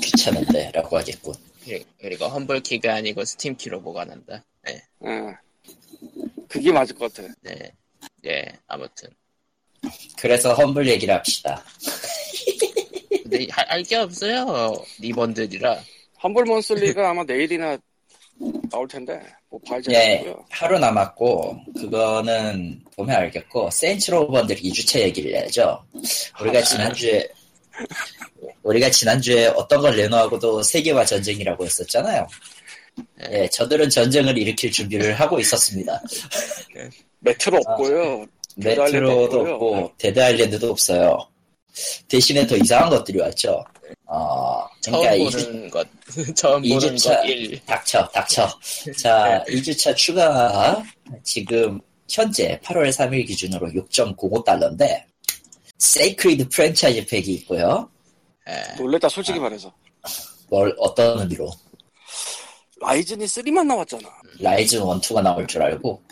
[0.02, 1.34] 귀찮은데, 라고 하겠군.
[1.64, 4.44] 그리- 그리고 험블 키가 아니고 스팀 키로 보관한다.
[4.68, 4.74] 예.
[5.06, 5.34] 예.
[6.48, 7.28] 그게 맞을 것 같아.
[7.42, 7.72] 네.
[8.26, 8.44] 예.
[8.66, 9.08] 아무튼.
[10.16, 11.62] 그래서 험블 얘기를 합시다.
[13.22, 14.72] 근데 알게 없어요.
[15.00, 15.80] 리본들이라.
[16.22, 17.76] 험블 monthly가 아마 내일이나
[18.70, 20.44] 나올 텐데 뭐 예, 않고요.
[20.50, 25.82] 하루 남았고, 그거는 보면 알겠고, 세인츠로 번들 2주차 얘기를 해야죠.
[26.40, 27.28] 우리가 아, 지난주에,
[28.62, 32.26] 우리가 지난주에 어떤 걸 내놓하고도 세계화 전쟁이라고 했었잖아요.
[33.30, 36.02] 예, 저들은 전쟁을 일으킬 준비를 하고 있었습니다.
[37.20, 38.26] 메트로 아, 없고요.
[38.56, 39.40] 메트로도.
[39.40, 41.18] 없고, 데드 아일랜드도 없어요.
[42.08, 43.62] 대신에 더 이상한 것들이 왔죠.
[44.06, 45.86] 어, 처음 그러니까 보는 것.
[46.34, 47.60] 처음 보는 이주차- 것 1.
[47.66, 48.48] 닥쳐, 닥쳐.
[48.98, 50.82] 자, 2주차 추가,
[51.22, 55.02] 지금, 현재 8월 3일 기준으로 6.05달러인데,
[55.78, 57.90] 세이크리드 프랜차이즈 팩이 있고요.
[58.48, 58.74] 예.
[58.76, 59.72] 놀랬다 솔직히 말해서.
[60.48, 61.50] 뭘, 어떤 의미로?
[62.80, 64.08] 라이즌이 3만 나왔잖아.
[64.40, 66.02] 라이즌 1, 2가 나올 줄 알고,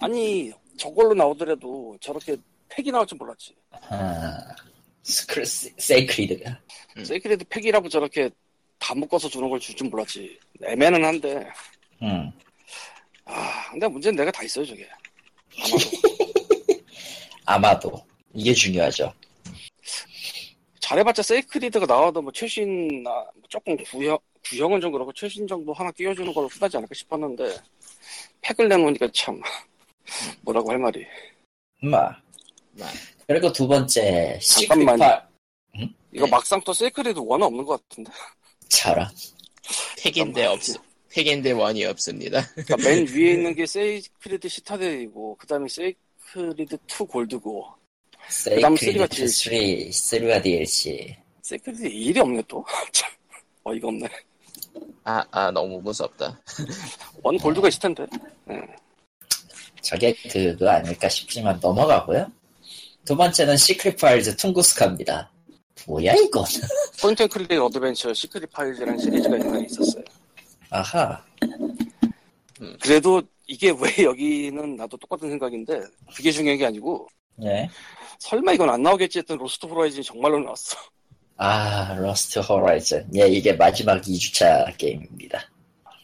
[0.00, 2.36] 아니 저걸로 나오더라도 저렇게
[2.68, 3.54] 팩이 나올 줄 몰랐지.
[3.88, 4.38] 아,
[5.02, 6.58] 스크래, 세이크리드가.
[6.98, 7.04] 음.
[7.04, 8.30] 세이크레드 팩이라고 저렇게
[8.78, 10.38] 다 묶어서 주는 걸 줄 줄 몰랐지.
[10.62, 11.46] 애매는 한데.
[12.02, 12.30] 음.
[13.24, 14.88] 아, 근데 문제는 내가 다 있어요, 저게.
[17.44, 17.88] 아마도.
[17.88, 19.12] 아마도 이게 중요하죠.
[20.80, 26.32] 잘해봤자 세이크리드가 나와도 뭐 최신, 나 조금 구형, 구형은 좀 그렇고 최신 정도 하나 끼워주는
[26.32, 27.56] 걸 후하지 않을까 싶었는데,
[28.40, 29.40] 팩을 내놓으니까 참,
[30.42, 31.06] 뭐라고 할 말이.
[31.82, 32.08] 마.
[32.72, 32.86] 마.
[33.26, 34.96] 그리고 두 번째 잠깐만.
[34.96, 35.28] 시크릿파
[36.12, 36.30] 이거 네.
[36.30, 38.10] 막상 또 세이크리드 원은 없는 것 같은데.
[38.68, 39.10] 차라.
[40.02, 40.58] 팩인데 없
[41.10, 42.44] 팩인데 원이 없습니다.
[42.54, 47.79] 그러니까 맨 위에 있는 게 세이크리드 시타델이고, 그 다음에 세이크리드 2 골드고,
[48.54, 51.16] 그다음 쓰리가 세이크리드 3, 3가 DLC.
[51.42, 52.64] 세이크리드 1이 없네 또.
[52.92, 53.10] 참,
[53.64, 54.08] 어이가 없네.
[55.04, 56.40] 아, 아 너무 무섭다.
[57.22, 58.06] one 골드가 있을 텐데.
[58.50, 58.60] 예.
[59.82, 62.30] 저게 그거 아닐까 싶지만 넘어가고요.
[63.04, 65.30] 두 번째는 시크릿 파일즈 퉁구스카입니다.
[65.86, 66.44] 뭐야 이건?
[67.00, 70.04] point and click adventure 시크릿 파일즈라는 시리즈가 옛날에 있었어요.
[70.70, 71.24] 아하.
[72.80, 75.80] 그래도 이게 왜 여기는 나도 똑같은 생각인데
[76.14, 77.08] 그게 중요한 게 아니고
[77.44, 77.68] 예.
[78.18, 80.76] 설마 이건 안 나오겠지 했던 로스트 호라이즌이 정말로 나왔어.
[81.36, 83.08] 아, Lost Horizon.
[83.16, 85.42] 예, 이게 마지막 2주차 게임입니다.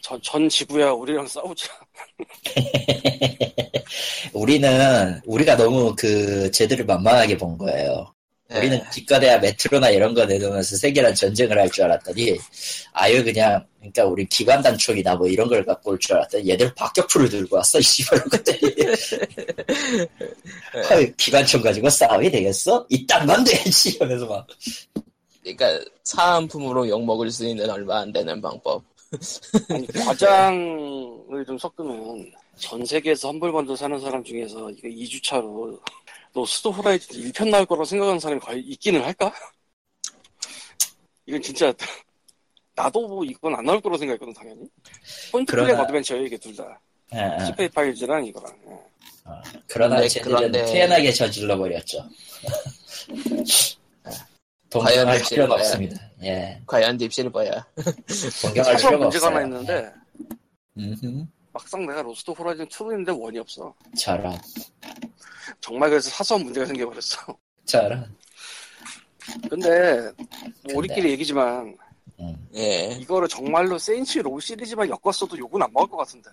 [0.00, 1.68] 전, 전 지구야 우리랑 싸우자.
[4.32, 8.14] 우리는, 우리가 너무 그, 쟤들을 만만하게 본 거예요.
[8.48, 8.58] 네.
[8.58, 12.38] 우리는 기껏해야 Metro나 이런 거 내놓으면서 세계란 전쟁을 할 줄 알았더니,
[12.92, 17.28] 아유, 그냥, 그러니까 우리 기관 단총이나 뭐 이런 걸 갖고 올 줄 알았더니, 얘들 박격포를
[17.28, 18.58] 들고 왔어, 이 씨발, 그랬더니.
[20.88, 22.86] 헐, 기관총 가지고 싸워야 되겠어?
[22.88, 24.46] 이딴 건 돼야지, 이러면서 막.
[25.42, 28.82] 그러니까 사은품으로 욕 먹을 수 있는 얼마 안 되는 방법.
[29.70, 35.78] 아니 과장을 좀 섞으면 전 세계에서 Humble Bundle 사는 사람 중에서 이거 2주차로
[36.36, 39.32] Lost Horizon 1편 나올 거라고 생각하는 사람이 과연 있기는 할까?
[41.24, 41.72] 이건 진짜
[42.74, 44.68] 나도 뭐 이건 안 나올 거라고 생각했거든 당연히.
[45.32, 46.78] point and- click adventure예요 이게 둘 다.
[47.14, 47.44] 예, 예.
[47.46, 48.54] 시크릿 파일즈랑 이거랑.
[48.68, 48.72] 예.
[49.24, 52.06] 어, 그러나 쟤들은 태연하게 저질러 버렸죠.
[54.68, 55.58] 동경할 과연 필요는 거야.
[55.60, 56.10] 없습니다.
[56.22, 57.66] 예, 과연 딥실버야.
[58.42, 59.34] 동경할 필요가 문제가 없어요.
[59.36, 59.92] 하나 있는데
[60.76, 63.74] 음흠, 막상 내가 로스트 호라이즌 2인데 원이 없어.
[63.96, 64.38] 저런,
[65.58, 67.34] 정말 그래서 사소한 문제가 생겨버렸어.
[67.64, 68.14] 저런.
[69.48, 70.12] 근데
[70.64, 71.74] 뭐 우리끼리 얘기지만
[72.20, 72.48] 음.
[72.54, 72.98] 예.
[73.00, 76.28] 이거를 정말로 Saints Row 시리즈만 엮었어도 욕은 안 먹을 것 같은데.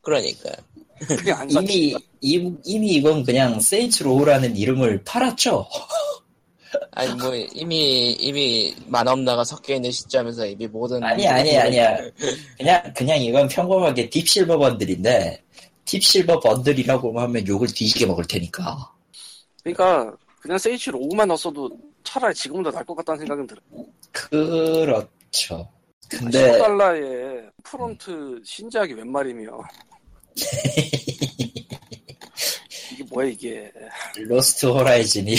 [0.00, 0.50] 그러니까.
[1.50, 5.68] 이미 이, 이미 이건 그냥 Saints Row라는 이름을 팔았죠.
[6.92, 11.98] 아니 뭐 이미 이미 만업나가 섞여 있는 시점에서 이미 모든 아니 아니 아니야.
[12.56, 15.42] 그냥 그냥 이건 평범하게 딥실버 번들인데
[15.84, 18.92] 딥실버 번들이라고 하면 욕을 뒤지게 먹을 테니까.
[19.62, 21.70] 그러니까 그냥 Saints Row만 넣었어도
[22.04, 23.60] 차라리 지금보다 나을 것 같다는 생각은 들어.
[24.12, 25.68] 그렇죠.
[26.08, 29.58] 근데 15달러에 front 신작이 웬 말이며.
[32.92, 33.72] 이게 뭐야 이게.
[34.16, 35.36] Lost Horizon이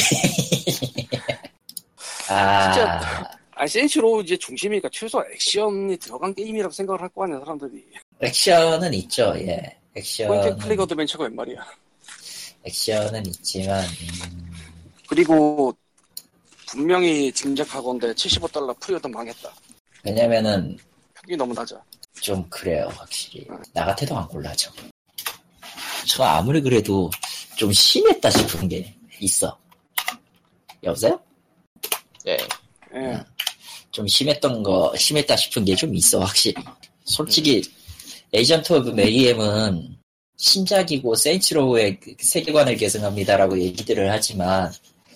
[2.29, 3.31] 아 진짜.
[3.55, 7.85] 아니 Row 이제 중심이니까 최소 액션이 들어간 게임이라고 생각을 할 거 아니야 사람들이.
[8.21, 9.33] 액션은 있죠.
[9.37, 9.77] 예.
[9.93, 11.57] point action click adventure가 웬 말이야.
[12.63, 14.51] 액션은 있지만 음,
[15.07, 15.75] 그리고
[16.67, 19.53] 분명히 짐작하건데 75달러 preorder 망했다.
[20.03, 20.77] 왜냐면은
[21.13, 21.79] 평균이 너무 낮아.
[22.21, 24.71] 좀 그래요 확실히 나 같아도 안 골라져.
[26.07, 27.09] 저 아무리 그래도
[27.55, 29.57] 좀 심했다 싶은 게 있어.
[30.83, 31.19] 여보세요?
[32.27, 32.37] 예.
[32.95, 33.23] 예.
[33.91, 36.61] 좀 심했던 거 심했다 싶은 게 좀 있어 확실히.
[37.05, 37.61] 솔직히
[38.33, 39.97] Agents of Mayhem은
[40.37, 44.71] 신작이고 Saints Row의 그 세계관을 계승합니다라고 얘기들을 하지만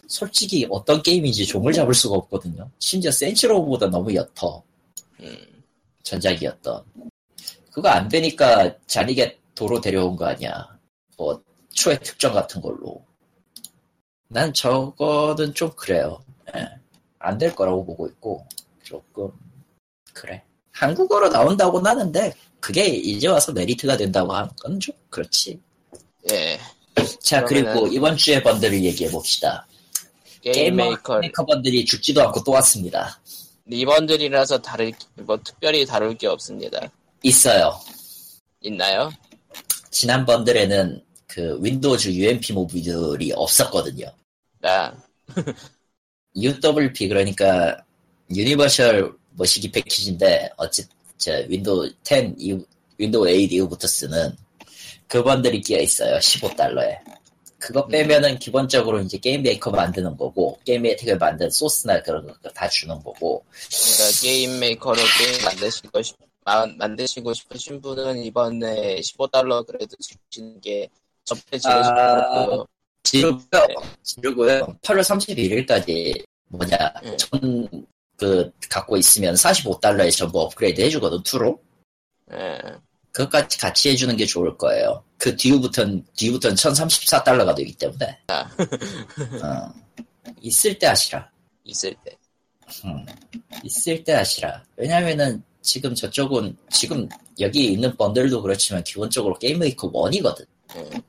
[0.07, 2.69] 솔직히 어떤 게임인지 종을 잡을 수가 없거든요.
[2.79, 4.63] 심지어 Saints Row보다 너무 옅어.
[5.21, 5.63] 음.
[6.03, 6.83] 전작이었던.
[7.71, 10.67] 그거 안 되니까 Johnny Gat 도로 데려온 거 아니야.
[11.17, 11.41] 뭐
[11.73, 13.03] 초회 특전 같은 걸로.
[14.29, 16.19] 난 저거는 좀 그래요.
[17.27, 18.45] 안 될 거라고 보고 있고
[18.83, 19.29] 조금
[20.13, 20.43] 그래.
[20.71, 25.59] 한국어로 나온다고는 하는데 그게 이제 와서 메리트가 된다고 하는 건 좀 그렇지.
[26.31, 26.59] 예.
[27.21, 29.67] 자 그리고 이번 주에 bundle을 얘기해 봅시다.
[30.41, 33.19] GameMaker Maker bundle이 죽지도 않고 또 왔습니다.
[33.65, 36.79] rebundle이라서 다를 뭐 특별히 다룰 게 없습니다.
[37.23, 37.77] 있어요.
[38.61, 39.11] 있나요?
[39.91, 44.11] 지난 bundle에는 그 Windows UWP 모듈이 없었거든요.
[44.59, 44.95] 나
[46.35, 47.77] UWP 그러니까
[48.35, 50.83] universal 머시기 패키지인데 어찌
[51.17, 52.65] 저 Windows 10 이후
[52.97, 54.35] Windows 8 이후부터 쓰는
[55.07, 56.17] 그 bundle이 끼어 있어요.
[56.17, 56.97] 15달러에.
[57.59, 63.43] 그거 빼면은 기본적으로 이제 GameMaker 만드는 거고 GameMaker를 만든 소스나 그런 거 다 주는 거고
[63.49, 70.87] 그러니까 GameMaker로 게임 만드시고 싶, 마- 만드시고 싶으신 분은 이번에 15달러 그래도 주시는 게
[71.25, 72.37] 접해 아.
[72.45, 72.67] 지르고
[73.11, 73.75] 지르고요 네.
[74.03, 77.17] 지르고요 8월 31일까지 뭐냐 네.
[77.17, 81.59] 전그 갖고 있으면 45달러에 전부 업그레이드 해주거든 투로
[82.33, 82.59] 예.
[83.17, 85.03] 그것까지 같이 해주는 게 좋을 거예요.
[85.17, 88.19] 그 뒤부터는, 뒤부터는 1034달러가 되기 때문에.
[88.27, 88.41] 아.
[89.41, 89.73] 어,
[90.39, 91.27] 있을 때 하시라.
[91.63, 92.15] 있을 때.
[92.85, 93.05] 음,
[93.63, 94.63] 있을 때 하시라.
[94.75, 100.45] 왜냐면은 지금 저쪽은, 지금 여기 있는 bundle도 그렇지만 기본적으로 GameMaker 1이거든.
[100.75, 101.01] 예.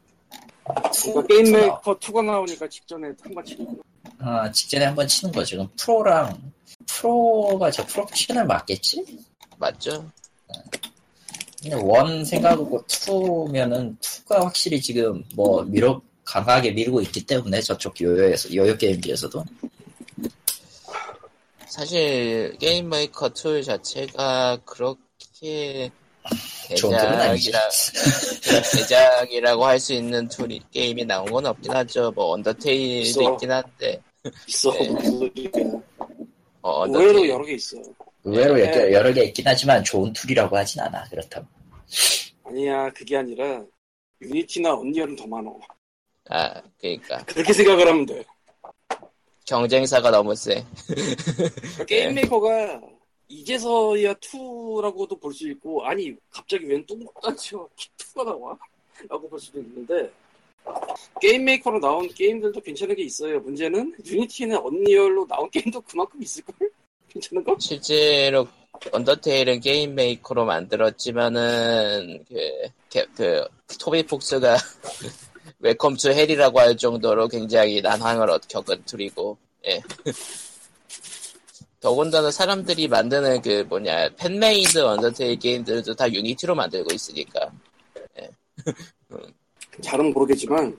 [0.69, 3.79] 그러니까 GameMaker 2가 나오니까 직전에 한 번 치고
[4.21, 5.45] 아, 직전에 한 번 치는 거죠.
[5.47, 6.53] 지금 프로랑,
[6.87, 9.05] 프로가 저 프로페셔널 맞겠지?
[9.59, 10.11] 맞죠?
[11.63, 18.55] 근데 one 생각하고 two면은 two가 확실히 지금 뭐 밀어 강하게 밀고 있기 때문에 저쪽 YoYo에서
[18.55, 19.45] YoYo Games에서도
[21.67, 25.91] 사실 GameMaker 2 자체가 그렇게.
[26.69, 27.59] 대작이라
[28.73, 32.11] 대작이라고 할 수 있는 tool이 게임이 나온 건 없긴 하죠.
[32.14, 33.33] 뭐 Undertale도 있어.
[33.33, 34.03] 있긴 한데
[34.47, 34.73] 있어.
[34.73, 34.88] 네.
[36.62, 37.77] 어, 의외로 여러 개 있어.
[38.25, 38.64] 의외로 네.
[38.64, 41.49] 여러, 여러 개 있긴 하지만 좋은 tool이라고 하진 않아 그렇다면
[42.45, 43.62] 아니야, 그게 아니라
[44.21, 45.57] Unity나 Unreal은 더 많어.
[46.29, 48.25] 아 그러니까 그렇게 생각을 하면 돼.
[49.47, 50.62] 경쟁사가 너무 세.
[50.87, 52.81] 그러니까 GameMaker가
[53.29, 58.57] 이제서야 2라고도 볼 수 있고 아니 갑자기 웬 똥같이 2가 나와?
[59.09, 60.11] 라고 볼 수도 있는데
[61.21, 63.38] GameMaker로 나온 게임들도 괜찮은 게 있어요.
[63.41, 66.55] 문제는 Unity나 Unreal로 나온 게임도 그만큼 있을걸?
[67.09, 67.57] 괜찮은 거?
[67.59, 68.47] 실제로
[68.93, 72.35] Undertale은 GameMaker로 만들었지만은 그,
[72.91, 73.47] 게- 그
[73.79, 74.57] Toby Fox가
[75.61, 79.37] welcome to hell이라고 할 정도로 굉장히 난항을 얻- 겪은 tool이고
[79.67, 79.81] 예.
[81.81, 87.51] 더군다나 사람들이 만드는 그 뭐냐 fan-made Undertale 게임들도 다 Unity로 만들고 있으니까
[89.83, 90.77] 잘은 모르겠지만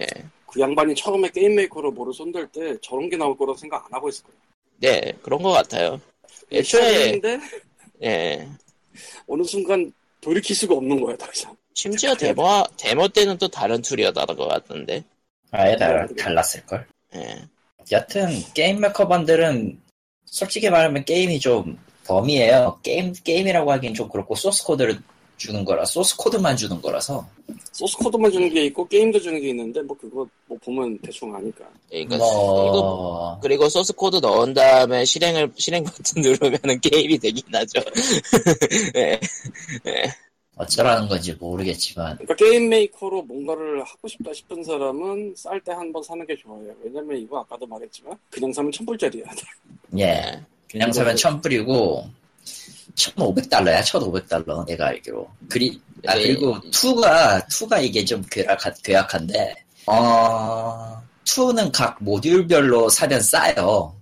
[0.00, 0.06] 예.
[0.46, 4.24] 그 양반이 처음에 GameMaker로 뭐를 손댈 때 저런 게 나올 거라고 생각 안 하고 있을
[4.24, 4.34] 거야.
[4.78, 6.00] 네 그런 것 같아요
[6.52, 7.38] 애초에 근데
[8.02, 8.48] 예.
[9.28, 11.56] 어느 순간 돌이킬 수가 없는 거야, 더 이상.
[11.74, 15.04] 심지어 데모 데모 때는 또 다른 툴이었다는 것 같던데
[15.52, 17.48] 아예 달, 달랐을 걸 예.
[17.92, 19.80] 여튼 게임 메이커 번들은
[20.30, 25.00] 솔직히 말하면 게임이 좀 범위예요 게임, 게임이라고 하기엔 좀 그렇고 소스 코드를
[25.36, 27.26] 주는 거라 소스 코드만 주는 거라서
[27.72, 31.64] 소스 코드만 주는 게 있고 게임도 주는 게 있는데 뭐 그거 뭐 보면 대충 아니까.
[31.88, 37.80] 그러니까 뭐 이거 그리고 소스 코드 넣은 다음에 실행을 실행 버튼 누르면은 게임이 되긴 하죠.
[38.96, 39.18] 예.
[40.60, 46.02] 어쩌라는 건지 모르겠지만 그러니까 게임 메이커로 뭔가를 하고 싶다 싶은 사람은 쌀 때 한 번
[46.02, 46.70] 사는 게 좋아요.
[46.84, 49.24] 왜냐면 이거 아까도 말했지만 그냥 사면 천불짜리야.
[49.98, 52.04] 예 그냥 사면 천 불이고
[52.94, 56.22] 1,500달러야 1,500달러 내가 알기로 그리 아 네.
[56.24, 59.54] 그리고 2가 2가 이게 좀 괴악한, 괴악한데
[59.86, 63.94] 어 2는 각 모듈별로 사면 싸요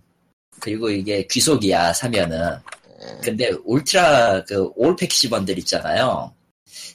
[0.60, 2.56] 그리고 이게 귀속이야 사면은
[3.00, 3.20] 예.
[3.22, 6.32] 근데 울트라 그 올 패키지 번들 있잖아요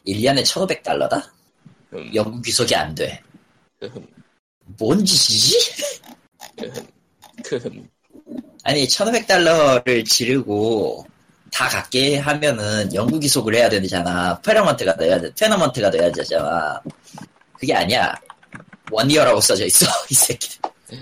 [0.08, 1.24] 1년에 1,500달러다
[1.94, 3.22] 음, 영국 귀속이 안 돼
[3.84, 3.90] 음,
[4.78, 5.60] 뭔 짓이지?
[7.44, 7.60] 그
[8.64, 11.06] 아니 1,500달러를 지르고
[11.52, 14.40] 다 갖게 하면은 영구 기속을 해야 되잖아.
[14.42, 15.32] 페너먼트가 돼야 돼.
[15.38, 16.82] 페너먼트가 돼야 되잖아.
[17.60, 18.16] 그게 아니야.
[18.92, 19.86] one year라고 써져 있어.
[20.10, 20.58] 이 새끼.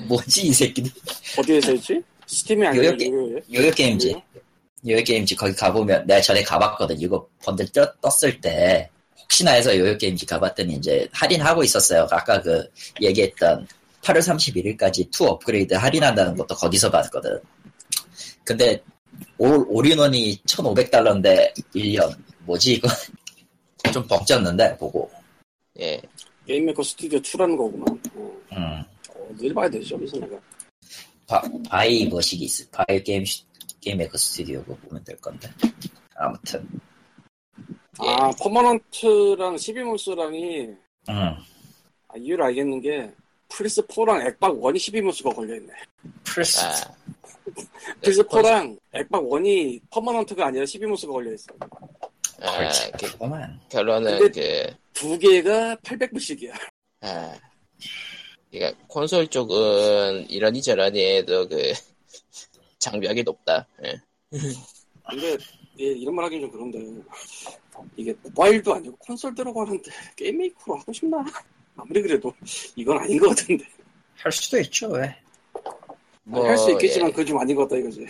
[0.07, 0.91] 뭐지 이 새끼들.
[1.37, 2.01] 어디에서 했지?
[2.25, 3.41] 스팀이 아니라 요요 게- 요요에?
[3.53, 4.13] 요요 게임즈.
[4.87, 6.99] 요요 게임즈 거기 가보면 내가 전에 가봤거든.
[6.99, 8.89] 이거 번들 떴, 떴을 때
[9.21, 12.07] 혹시나 해서 요요 게임즈 가봤더니 이제 할인하고 있었어요.
[12.09, 12.67] 아까 그
[13.01, 13.67] 얘기했던
[14.01, 17.39] 8월 31일까지 two 업그레이드 할인한다는 것도 거기서 봤거든.
[18.43, 18.81] 근데
[19.37, 22.15] all, all-in-one이 1,500달러인데 1년.
[22.45, 22.87] 뭐지 이거?
[23.93, 25.09] 좀 벙쪘는데 보고.
[25.79, 26.01] 예.
[26.47, 27.87] 게임 메이커 스튜디오 2라는 거구만.
[28.15, 28.83] 어, 음.
[29.09, 30.35] 어, 늘 봐야 되죠, 그래서 내가.
[31.27, 32.63] 바, buy 머시기 있어.
[32.71, 33.43] buy 게임 시-
[33.81, 35.49] 게임 메이커 스튜디오고 보면 될 건데.
[36.15, 36.67] 아무튼.
[37.97, 40.67] 아, permanent랑 12 months랑이
[41.09, 41.13] 음.
[42.07, 43.11] 아, 이유를 알겠는 게
[43.49, 45.73] 플스 4랑 액박 1이 12 months가 걸려있네.
[46.23, 46.61] 플스.
[46.63, 46.71] 아.
[48.01, 51.53] 플스 4랑 액박 1이 permanent가 아니라 12 months가 걸려있어.
[52.41, 52.69] 아.
[53.19, 53.59] 그.
[53.69, 56.53] 결론은 근데- 그두 개가 800불씩이야.
[57.01, 57.33] 아.
[58.51, 61.73] 그러니까 콘솔 쪽은 이러니 저러니 해도 그
[62.81, 63.65] 장벽이 높다.
[63.85, 64.01] 예.
[65.09, 65.37] 근데
[65.79, 66.79] 예, 이런 말 하긴 좀 그런데
[67.95, 71.23] 이게 모바일도 아니고 콘솔 들어가는데 게임 메이커로 하고 싶나?
[71.75, 72.33] 아무리 그래도
[72.75, 73.65] 이건 아닌 것 같은데.
[74.17, 75.15] 할 수도 있죠, 왜?
[76.23, 77.11] 뭐, 할수 있겠지만 예.
[77.11, 78.05] 그건 좀 아닌 것 같다 이거지.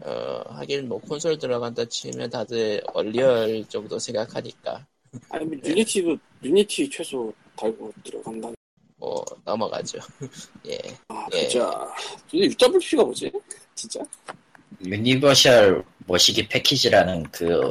[0.00, 4.86] 어, 하긴 뭐 콘솔 들어간다 치면 다들 언리얼 정도 생각하니까
[5.28, 8.50] 아니 뭐 유니티도 유니티 최소 달고 들어간다.
[9.02, 9.98] 뭐 넘어가죠.
[10.70, 10.78] 예.
[11.08, 11.48] 아 예.
[11.48, 11.92] 진짜.
[12.32, 13.32] UWP가 뭐지?
[13.74, 13.98] 진짜?
[14.84, 17.68] universal 머시기 패키지라는 그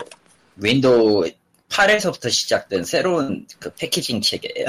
[0.58, 1.24] 윈도우
[1.70, 4.68] 8에서부터 시작된 새로운 그 패키징 체계예요.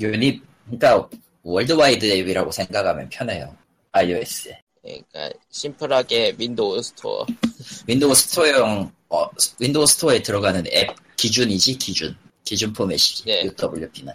[0.00, 1.08] 유니, 그러니까
[1.42, 3.56] worldwide 앱이라고 생각하면 편해요.
[3.90, 4.62] iOS에.
[4.82, 7.26] 그러니까 심플하게 윈도우 스토어.
[7.88, 12.16] 윈도우 스토어용, 어, 윈도우 스토어에 들어가는 앱 기준이지, 기준.
[12.44, 13.42] 기준 포맷이지, 예.
[13.42, 14.14] UWP는.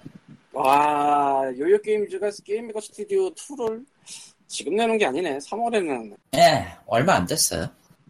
[0.64, 3.86] 와 요요 게임즈가 게임 메이커 스튜디오 2를
[4.48, 5.38] 지금 내는 게 아니네.
[5.38, 6.16] 3월에 내는.
[6.36, 7.68] 예, 얼마 안 됐어요.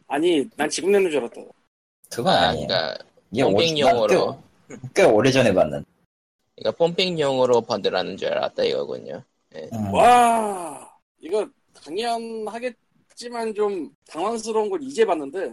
[0.07, 1.41] 아니 난 지금 내는 줄 알았다.
[2.09, 2.67] 그건 아, 아니에요.
[2.67, 2.97] 그러니까
[3.31, 4.43] 이게 pumping용으로.
[4.67, 5.85] 꽤, 꽤 오래전에 봤는.
[6.55, 9.23] 그러니까 pumping용으로 번들하는 줄 알았다 이거군요.
[9.55, 9.93] 음.
[9.93, 15.51] 와 이거 당연하겠지만 좀 당황스러운 걸 이제 봤는데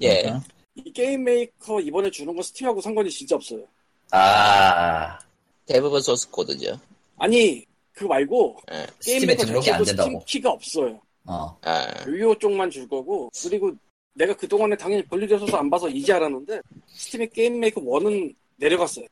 [0.00, 0.30] 예.
[0.30, 0.40] 음.
[0.74, 3.62] 이 게임 메이커 이번에 주는 거 스팀하고 상관이 진짜 없어요.
[4.10, 5.18] 아,
[5.66, 6.78] 대부분 소스 코드죠.
[7.18, 8.86] 아니 그거 말고 예.
[9.00, 10.24] 게임 스팀에 메이커 등록이 안 된다고.
[10.24, 11.00] 키가 없어요.
[11.24, 11.56] 어.
[11.62, 13.72] 아, 요요 쪽만 줄 거고 그리고
[14.14, 19.06] 내가 그 동안에 당연히 분리돼서 안 봐서 이제 알았는데 스팀의 게임 메이커 1은 내려갔어요.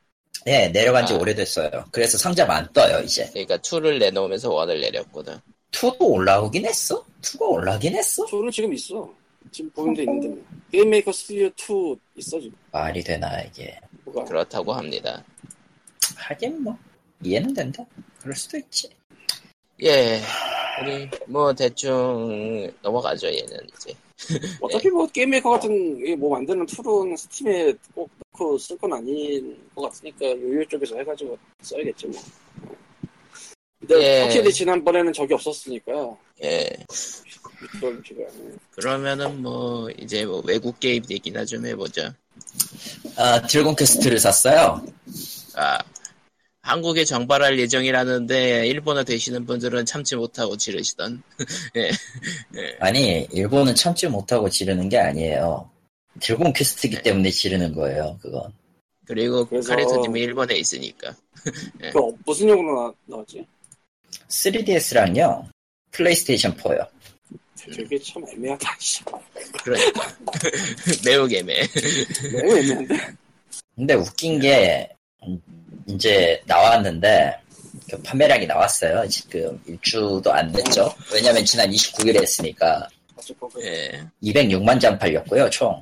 [0.45, 1.17] 네, 내려간 지 아.
[1.17, 1.85] 오래됐어요.
[1.91, 3.29] 그래서 상자가 안 떠요, 이제.
[3.29, 5.37] 그러니까 2를 내놓으면서 1을 내렸거든.
[5.71, 7.05] 2도 올라오긴 했어?
[7.21, 8.25] 2가 올라오긴 했어?
[8.25, 9.07] 저는 지금 있어.
[9.51, 10.43] 지금 보이는 데 있는데 뭐.
[10.71, 12.55] 게임 메이커 스튜디오 2 있어 지금.
[12.71, 13.79] 말이 되나, 이게.
[14.05, 15.23] 뭐가 그렇다고 합니다.
[16.15, 16.77] 하긴 뭐,
[17.23, 17.83] 이해는 된다.
[18.19, 18.89] 그럴 수도 있지.
[19.83, 20.21] 예.
[20.81, 23.93] 우리 뭐 대충 넘어가죠 얘는 이제.
[24.61, 25.71] 어차피 뭐 게임 메이커 같은
[26.05, 32.07] 이뭐 만드는 툴은 스팀에 꼭 넣고 쓸 건 아닌 것 같으니까 요요 쪽에서 해가지고 써야겠지
[32.07, 32.21] 뭐.
[33.79, 34.21] 근데 예.
[34.21, 36.69] 확실히 지난번에는 적이 없었으니까 예.
[37.75, 38.25] 이걸 지금
[38.71, 42.13] 그러면은 뭐 이제 뭐 외국 게임 얘기나 좀 해보죠.
[43.17, 44.85] 아, 드래곤 퀘스트를 샀어요.
[45.55, 45.79] 아
[46.61, 51.23] 한국에 정발할 예정이라는데 일본어 되시는 분들은 참지 못하고 지르시던.
[52.79, 55.69] 아니, 일본은 참지 못하고 지르는 게 아니에요.
[56.19, 58.53] 드래곤 퀘스트기 때문에 지르는 거예요, 그건.
[59.07, 61.15] 그리고 그래서- 카리토님이 일본에 있으니까.
[61.91, 63.45] 그 어- 무슨 용으로 나, 나왔지?
[64.27, 65.49] 3DS랑요,
[65.91, 66.87] 플레이스테이션 4요.
[67.73, 68.75] 되게 참 애매하다.
[68.79, 69.03] 씨.
[69.63, 70.15] 그러니까
[71.05, 71.61] 매우 개매.
[72.31, 72.95] 너무 애매한데?
[73.75, 74.89] 근데 웃긴 게,
[75.27, 75.41] 음,
[75.93, 77.35] 이제 나왔는데,
[77.89, 79.07] 그 판매량이 나왔어요.
[79.09, 80.93] 지금 일주도 안 됐죠.
[81.13, 82.87] 왜냐면 지난 29일에 했으니까.
[83.15, 84.01] 어쨌건 그 예.
[84.23, 85.81] 206만 장 팔렸고요, 총.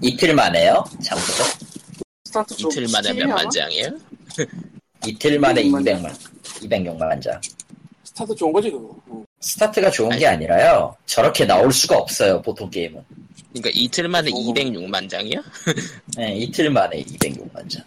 [0.00, 1.18] 이틀 만에요, 좀
[2.70, 3.50] 이틀 만에 몇만?
[3.50, 3.88] 장이에요?
[5.06, 6.16] 이틀 만에 200만 200만,
[6.70, 7.40] 206만 장.
[8.04, 8.94] 스타트 좋은 거지 그거.
[9.08, 9.24] 어.
[9.40, 10.96] 스타트가 좋은 게 아니라요.
[11.06, 13.02] 저렇게 나올 수가 없어요, 보통 게임은.
[13.52, 14.34] 그러니까 이틀 만에 어.
[14.34, 15.42] 206만 장이요?
[16.16, 17.84] 네, 이틀 만에 206만 장.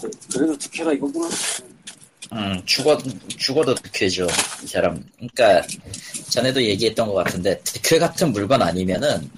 [0.00, 1.28] 그, 그래도 드퀘가 이거구나.
[2.32, 2.98] 음, 죽어,
[3.38, 4.26] 죽어도 드퀘죠,
[4.62, 5.02] 이 사람.
[5.18, 5.62] 그니까,
[6.28, 9.30] 전에도 얘기했던 것 같은데, 드퀘 같은 물건 아니면은,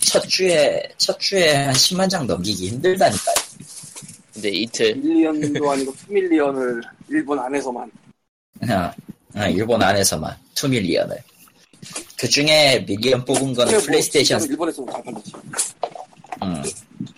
[0.00, 3.34] 첫 주에, 첫 주에 한 10만 장 넘기기 힘들다니까요.
[4.32, 4.94] 근데 이틀.
[4.96, 7.90] million도 아니고 two million을 일본 안에서만.
[8.68, 8.92] 아,
[9.34, 11.18] 아, 일본 안에서만, 2 million을.
[12.16, 15.32] 그 중에 million 뽑은 거는 뭐 플레이스테이션, 일본에서 잘 팔렸지.
[16.42, 16.62] 음,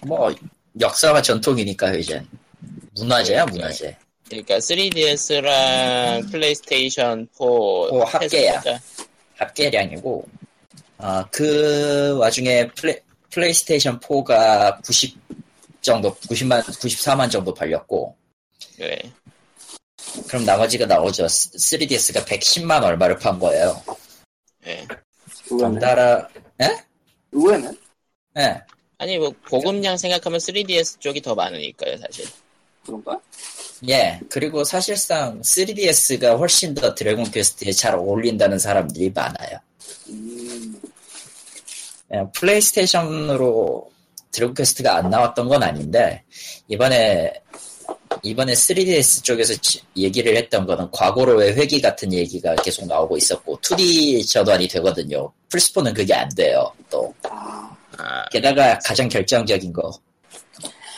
[0.07, 0.33] 뭐,
[0.81, 2.27] 역사와 전통이니까요, 이젠.
[2.95, 3.97] 문화재야, 문화재.
[4.29, 8.63] 그러니까 3DS랑 플레이스테이션 4 오, 합계야.
[9.37, 10.27] 합계량이고,
[10.99, 15.19] 아, 그 와중에 플레, 플레이스테이션 4가 90
[15.83, 18.17] 정도, 90만, 94만 정도 팔렸고,
[18.79, 18.99] 네.
[20.29, 21.27] 그럼 나머지가 나오죠.
[21.27, 23.83] 3DS가 110만 얼마를 판 거예요.
[24.65, 24.87] 네.
[25.51, 25.81] 의외네.
[25.81, 26.29] 덩달아,
[27.33, 27.71] 의외네.
[28.39, 28.63] 예,
[29.03, 32.25] 아니 뭐 보급량 생각하면 3DS 쪽이 더 많으니까요 사실.
[32.87, 33.19] 그런가?
[33.89, 34.21] 예.
[34.29, 39.59] 그리고 사실상 3DS가 훨씬 더 드래곤 퀘스트에 잘 어울린다는 사람들이 많아요.
[40.09, 40.81] 음,
[42.15, 43.91] 예, 플레이스테이션으로
[44.31, 46.23] 드래곤 퀘스트가 안 나왔던 건 아닌데
[46.69, 47.33] 이번에
[48.23, 54.29] 이번에 3DS 쪽에서 지- 얘기를 했던 거는 과거로의 회귀 같은 얘기가 계속 나오고 있었고 2D
[54.31, 55.33] 전환이 되거든요.
[55.49, 56.71] 플스4는 그게 안 돼요.
[56.89, 57.62] 또 아, 아,
[58.31, 59.91] 게다가 가장 결정적인 거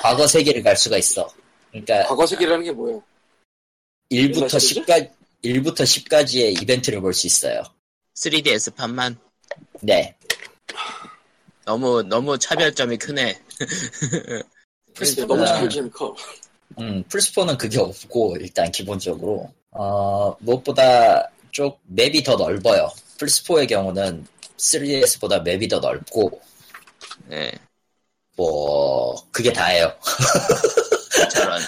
[0.00, 1.28] 과거 세계를 갈 수가 있어.
[1.70, 3.02] 그러니까 과거 세계라는 게 뭐예요?
[4.10, 4.80] 1부터 옛날 시리즈?
[4.82, 5.10] 10까지
[5.44, 7.62] 1부터 10까지의 이벤트를 볼 수 있어요.
[8.14, 9.18] 3DS 판만
[9.80, 10.14] 네.
[11.64, 13.40] 너무 너무 차별점이 크네.
[14.94, 16.14] 플스가 그러니까 너무 차별점이 커.
[16.78, 19.52] 음, 플스4는 그게 없고, 일단 기본적으로.
[19.70, 22.90] 어, 무엇보다 쪽 맵이 더 넓어요.
[23.18, 24.26] 플스4의 경우는
[24.56, 26.40] 3DS보다 맵이 더 넓고,
[27.32, 27.52] 예.
[28.36, 29.92] 뭐, 그게 다예요.
[31.32, 31.62] 저런.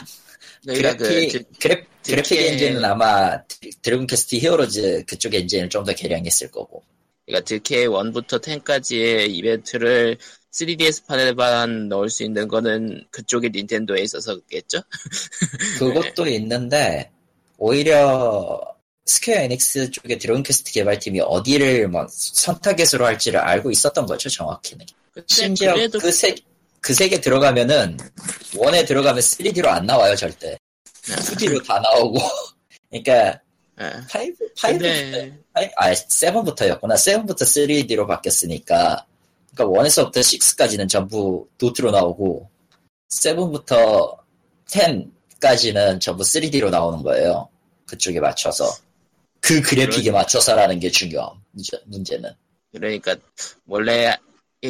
[0.65, 3.41] 그러니까 그, 그래픽, 드- 그래, 그래픽 엔진은 아마
[3.83, 6.83] 드래곤 퀘스트 히어로즈 그쪽 엔진을 좀 더 개량했을 거고.
[7.25, 10.19] 그러니까 드퀘 1부터 10까지의 이벤트를
[10.53, 14.81] 3DS판에만 넣을 수 있는 거는 그쪽의 닌텐도에 있어서겠죠?
[15.79, 17.11] 그것도 있는데,
[17.59, 18.61] 오히려
[19.05, 24.85] 스퀘어 에닉스 쪽의 드래곤 퀘스트 개발팀이 어디를 뭐 선타겟으로 할지를 알고 있었던 거죠, 정확히는.
[25.27, 26.35] 심지어 그래도 그 세,
[26.81, 27.97] 그 색에 들어가면은,
[28.57, 30.59] 원에 들어가면 3D로 안 나와요, 절대.
[31.05, 32.19] 2D로 다 나오고.
[32.91, 33.41] 그러니까,
[33.81, 33.85] 예.
[33.85, 35.39] 5, 5, 근데
[35.77, 36.95] 아, 7부터였구나.
[36.95, 39.07] 7부터 3D로 바뀌었으니까.
[39.55, 42.49] 그러니까 1에서부터 6까지는 전부 도트로 나오고,
[43.11, 44.17] 7부터
[44.69, 47.49] 10까지는 전부 3D로 나오는 거예요.
[47.87, 48.65] 그쪽에 맞춰서.
[49.41, 50.91] 그 그래픽에 그러니- 맞춰서라는 게.
[51.53, 52.31] 문제- 문제는.
[52.73, 53.17] 그러니까
[53.67, 54.15] 원래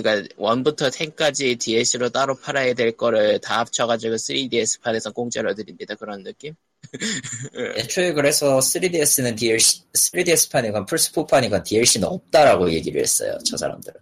[0.02, 5.94] 그러니까 1부터 10까지 DLC로 따로 팔아야 될 거를 다 합쳐가지고 3DS판에서 공짜로 드립니다.
[5.94, 6.54] 그런 느낌?
[7.76, 13.36] 애초에 그래서 3DS는 DLC, 3DS판이건 플스4 판이건 DLC는 없다라고 얘기를 했어요.
[13.44, 14.00] 저 사람들은.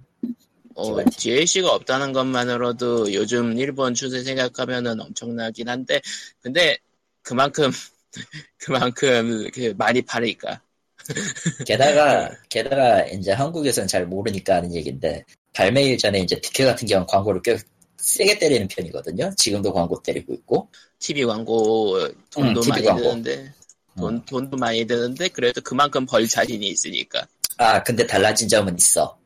[0.74, 1.10] 어, 기반이.
[1.10, 6.00] DLC가 없다는 것만으로도 요즘 일본 추세 생각하면은 엄청나긴 한데,
[6.40, 6.76] 근데
[7.22, 7.70] 그만큼,
[8.58, 10.60] 그만큼 그 많이 파니까.
[11.66, 15.24] 게다가, 게다가 이제 한국에서는 잘 모르니까 하는 얘기인데,
[15.54, 17.56] 발매일 전에 이제 디케 같은 경우는 광고를 꽤
[17.96, 19.32] 세게 때리는 편이거든요.
[19.36, 20.68] 지금도 광고 때리고 있고.
[20.98, 21.98] TV 광고
[22.30, 23.02] 돈도 응, TV 많이 광고.
[23.02, 23.52] 드는데,
[23.96, 27.26] 돈, 돈도 많이 드는데, 그래도 그만큼 벌 자신이 있으니까.
[27.56, 29.16] 아, 근데 달라진 점은 있어.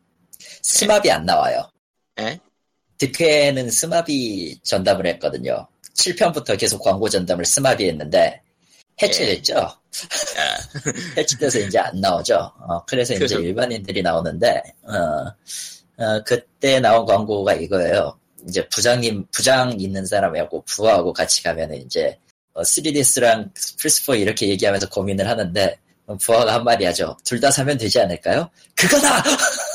[0.63, 1.69] SMAP이 안 나와요.
[2.21, 2.39] 에?
[2.99, 5.67] 드퀘는 SMAP이 전담을 했거든요.
[5.95, 8.43] 7편부터 계속 광고 전담을 SMAP이 했는데,
[9.01, 9.55] 해체됐죠?
[9.55, 9.79] 야,
[11.17, 12.35] 해체돼서 이제 안 나오죠.
[12.37, 15.33] 어, 그래서 이제 일반인들이 나오는데, 어,
[15.99, 18.19] 어, 그때 나온 광고가 이거예요.
[18.49, 22.19] 이제 부장님, 부장 있는 사람하고 부하고 같이 가면은 이제,
[22.55, 27.17] 3DS랑 플스4 이렇게 얘기하면서 고민을 하는데, 어, 부하가 한마디 하죠.
[27.25, 28.49] 둘 다 사면 되지 않을까요?
[28.77, 29.23] 그거다!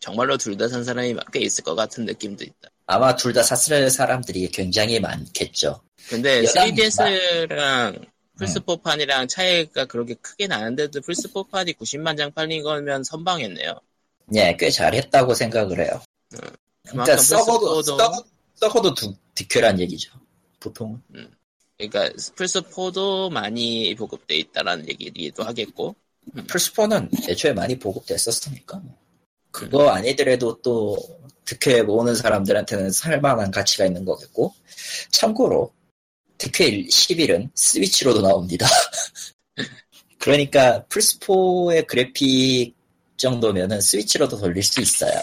[0.00, 2.68] 정말로 둘 다 산 사람이 꽤 있을 것 같은 느낌도 있다.
[2.86, 5.80] 아마 둘 다 샀을 사람들이 굉장히 많겠죠.
[6.08, 8.06] 근데 여담이 3DS랑
[8.40, 13.80] 플스4판이랑 차이가 그렇게 크게 나는데도 플스4판이 90만 장 팔린 거면 선방했네요.
[14.34, 16.00] 예, 꽤 잘했다고 생각을 해요.
[16.88, 18.24] 그러니까 썩어도, 플스4도 썩어,
[18.54, 20.12] 썩어도 두, 뒷회란 얘기죠.
[20.60, 21.00] 보통은.
[21.76, 25.94] 그러니까 플스4도 많이 보급돼 있다라는 얘기도 하겠고
[26.34, 28.82] 플스4는 애초에 많이 보급됐었으니까.
[29.50, 30.96] 그거 아니더라도 또
[31.44, 34.54] 득회 모으는 사람들한테는 살만한 가치가 있는 거겠고.
[35.10, 35.72] 참고로,
[36.36, 38.66] 득회 10일은 스위치로도 나옵니다.
[40.18, 42.77] 그러니까 플스4의 그래픽
[43.18, 45.20] 정도면은 스위치로도 돌릴 수 있어요.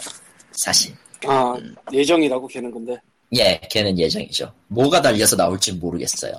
[0.51, 0.93] 사실.
[1.25, 1.55] 아,
[1.91, 2.97] 예정이라고 걔는 근데.
[3.35, 4.53] 예, 걔는 예정이죠.
[4.67, 6.33] 뭐가 달려서 나올지 모르겠어요.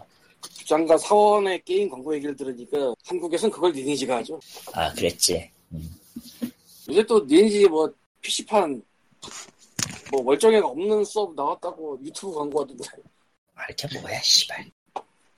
[0.59, 4.39] 부장과 사원의 게임 광고 얘기를 들으니까 한국에선 그걸 리니지가 하죠.
[4.73, 5.51] 아, 그랬지.
[6.89, 8.83] 요새 또 리니지 뭐 PC판
[10.13, 12.85] 뭐 멀쩡해가 없는 수업 나왔다고 유튜브 광고하던데.
[13.55, 14.71] 알게 뭐야, 씨발.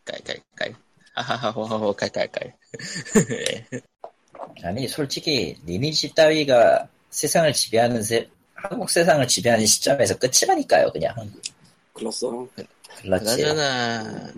[0.04, 0.74] 깔깔깔
[1.14, 2.54] 하하하하 깔깔깔
[3.30, 3.80] 예.
[4.62, 11.14] 아니, 솔직히, 리니지 따위가 세상을 지배하는 세, 한국 세상을 지배하는 시점에서 끝이라니까요, 그냥.
[11.16, 11.40] 한국.
[11.94, 12.48] 글렀어.
[13.02, 13.24] 그렇지.
[13.24, 14.32] 그나저나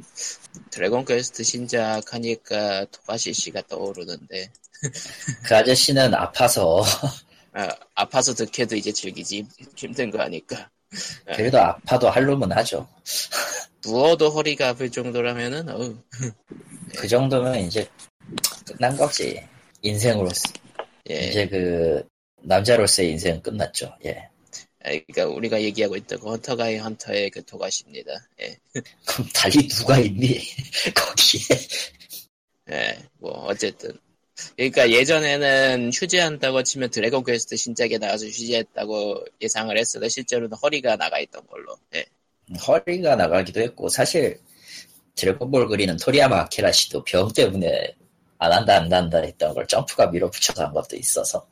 [0.70, 4.50] 드래곤 퀘스트 신작 하니까 토가시 씨가 떠오르는데
[5.44, 6.82] 그 아저씨는 아파서,
[7.52, 9.46] 아, 아파서 드퀘도 이제 즐기지
[9.76, 10.68] 힘든 거 아니까
[11.34, 12.88] 그래도 아파도 할 놈은 하죠.
[13.84, 15.96] 누워도 허리가 아플 정도라면은 어우
[16.96, 17.88] 그 정도면 이제
[18.66, 19.42] 끝난 거지.
[19.82, 20.52] 인생으로서.
[21.10, 22.06] 예 이제 그,
[22.42, 23.94] 남자로서의 인생은 끝났죠.
[24.04, 24.28] 예.
[24.82, 28.12] 아, 그러니까 우리가 얘기하고 있던 그 헌터바이 헌터의 그 토가시입니다
[28.42, 28.56] 예.
[29.06, 30.40] 그럼 달리 누가 있니?
[30.94, 31.40] 거기에.
[32.70, 33.98] 예, 뭐 어쨌든
[34.56, 41.46] 그러니까 예전에는 휴재한다고 치면 드래곤 퀘스트 신작에 나와서 휴재했다고 예상을 했어도 실제로는 허리가 나가 있던
[41.46, 42.06] 걸로 예.
[42.56, 44.40] 허리가 나가기도 했고, 사실,
[45.14, 47.94] 드래곤볼 그리는 토리야마 아키라 씨도 병 때문에
[48.40, 51.46] 안 한다, 안 한다 했던 걸 점프가 밀어붙여서 한 것도 있어서.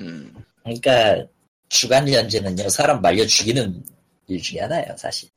[0.00, 1.26] 음, 그러니까,
[1.68, 3.84] 주간 연재는요, 사람 말려 죽이는
[4.26, 5.28] 일 중에 하나예요, 사실.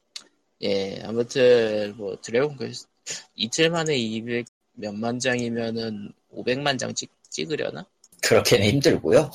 [0.61, 2.87] 예, 아무튼 뭐 드래곤 퀘스트
[3.35, 4.45] 이틀 만에 200
[4.75, 7.85] 몇만 장이면은 500만 장 찍, 찍으려나?
[8.21, 9.29] 그렇게는 힘들고요.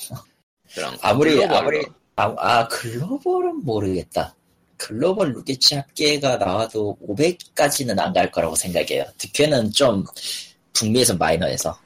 [0.74, 0.98] 그런 거.
[1.02, 1.58] 아무리, 글로벌로.
[1.58, 1.82] 아무리,
[2.16, 4.34] 아, 아, 글로벌은 모르겠다.
[4.78, 9.04] 글로벌 루게치 합계가 나와도 500까지는 안 갈 거라고 생각해요.
[9.18, 10.04] 득회는 좀
[10.78, 11.78] 북미에서 마이너해서.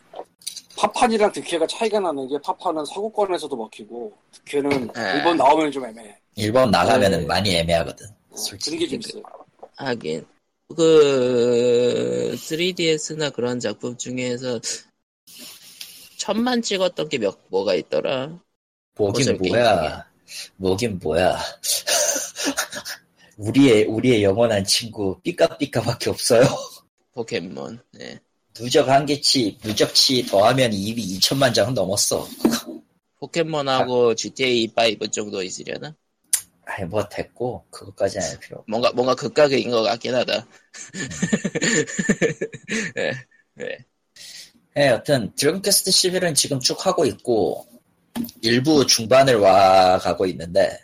[0.76, 5.16] 파판이랑 득회가 차이가 나는 게 파판은 서구권에서도 먹히고 득회는 에.
[5.16, 6.16] 일본 나오면 좀 애매해.
[6.34, 7.26] 일본 나가면은 네.
[7.26, 8.06] 많이 애매하거든.
[8.30, 8.76] 어, 솔직히.
[8.78, 9.22] 그런 게좀 있어요.
[9.76, 10.26] 하긴
[10.74, 14.60] 그 3DS나 그런 작품 중에서
[16.16, 18.38] 천만 찍었던 게 몇 뭐가 있더라.
[18.96, 20.06] 뭐긴 뭐야.
[20.56, 21.38] 뭐긴 뭐야.
[23.36, 26.42] 우리의, 우리의 영원한 친구, 삐까삐까밖에 없어요.
[27.12, 27.80] 포켓몬.
[27.92, 28.18] 네.
[28.54, 32.26] 누적 한계치, 누적치 더하면 이미 2천만 장 넘었어.
[33.18, 35.94] 포켓몬하고 GTA 5 정도 있으려나?
[36.64, 38.64] 아이, 뭐 됐고, 그것까지 안할 필요.
[38.68, 40.46] 뭔가 뭔가 극각인 것 같긴 하다.
[42.94, 43.12] 네.
[43.54, 43.78] 네.
[44.78, 47.66] 예, 여튼, 드래곤 퀘스트 11은 지금 쭉 하고 있고,
[48.42, 50.78] 일부 중반을 와 가고 있는데,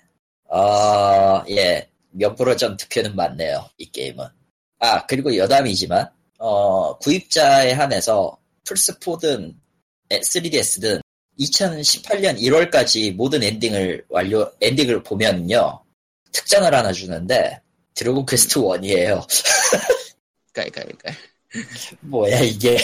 [0.48, 4.26] 어, 예, 몇프로 전 드퀘는 많네요, 이 게임은.
[4.80, 9.54] 아, 그리고 여담이지만, 어, 구입자에 한해서, 플스4든,
[10.08, 11.00] 3DS든,
[11.38, 15.82] 2018년 1월까지 모든 엔딩을 완료, 엔딩을 보면요,
[16.32, 17.60] 특전을 하나 주는데,
[17.94, 19.26] 드래곤 퀘스트 1이에요.
[20.52, 21.14] 깔깔깔.
[22.00, 22.78] 뭐야, 이게.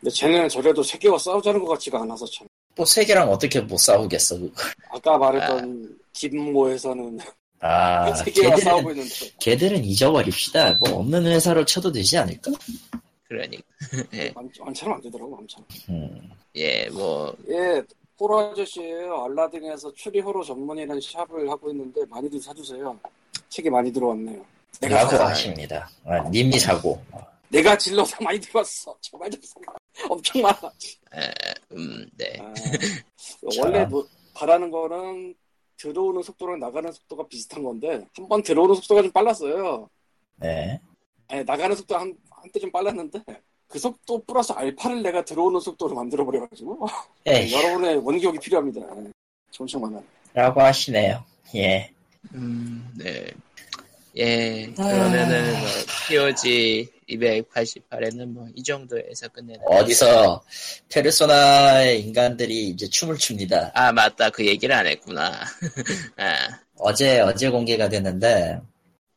[0.00, 2.46] 근데 쟤네는 저래도 세계와 싸우자는 것 같지가 않아서 참.
[2.76, 4.62] 뭐, 세계랑 어떻게 못 싸우겠어, 그거.
[4.90, 7.18] 아까 말했던 김모에서는
[7.60, 9.04] 아, 걔들은,
[9.40, 10.74] 걔들은 잊어버립시다.
[10.74, 12.52] 뭐 없는 회사로 쳐도 되지 않을까?
[13.26, 13.62] 그러니까.
[14.14, 14.32] 예.
[14.34, 15.66] 완- 완처럼 안 되더라고 완처럼.
[15.90, 16.30] 음.
[16.56, 17.82] 예, 뭐 예,
[18.18, 19.24] 호러 아저씨예요.
[19.24, 22.98] 알라딘에서 추리 호러 전문이라는 샵을 하고 있는데 많이들 사주세요.
[23.48, 24.44] 책이 많이 들어왔네요.
[24.80, 25.88] 내가 라고 사, 하십니다.
[26.04, 27.00] 아, 님이 사고.
[27.48, 28.96] 내가 질러서 많이 들어왔어.
[29.00, 29.54] 정말 좀 사.
[30.08, 30.58] 엄청 많아.
[31.14, 31.20] 에,
[31.72, 32.36] 음, 네.
[32.40, 32.54] 아,
[33.60, 35.34] 원래 뭐 바라는 거는
[35.78, 39.88] 들어오는 속도랑 나가는 속도가 비슷한 건데 한 번 들어오는 속도가 좀 빨랐어요.
[40.36, 40.80] 네.
[41.28, 43.22] 아니, 나가는 속도 한 한때 좀 빨랐는데
[43.68, 46.86] 그 속도 플러스 알파를 내가 들어오는 속도로 만들어 버려가지고
[47.26, 48.80] 에이, 여러분의 원기옥이 필요합니다.
[49.50, 50.00] 책 많아.
[50.34, 51.24] 라고 하시네요.
[51.56, 51.90] 예.
[52.34, 53.26] 음, 네.
[54.16, 55.68] 예, 그러면은 뭐
[56.08, 59.60] POG 288에는 뭐 이 정도에서 끝내는.
[59.66, 60.42] 어디서
[60.88, 63.70] 페르소나의 인간들이 이제 춤을 춥니다.
[63.74, 65.44] 아 맞다 그 얘기를 안 했구나.
[66.16, 68.58] 아, 어제, 어제 공개가 됐는데,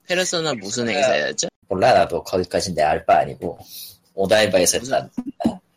[0.07, 1.47] 페르소나 무슨 행사였죠?
[1.67, 3.57] 몰라, 나도 거기까지 내알 바 아니고,
[4.13, 5.09] 오다이바에서 했다.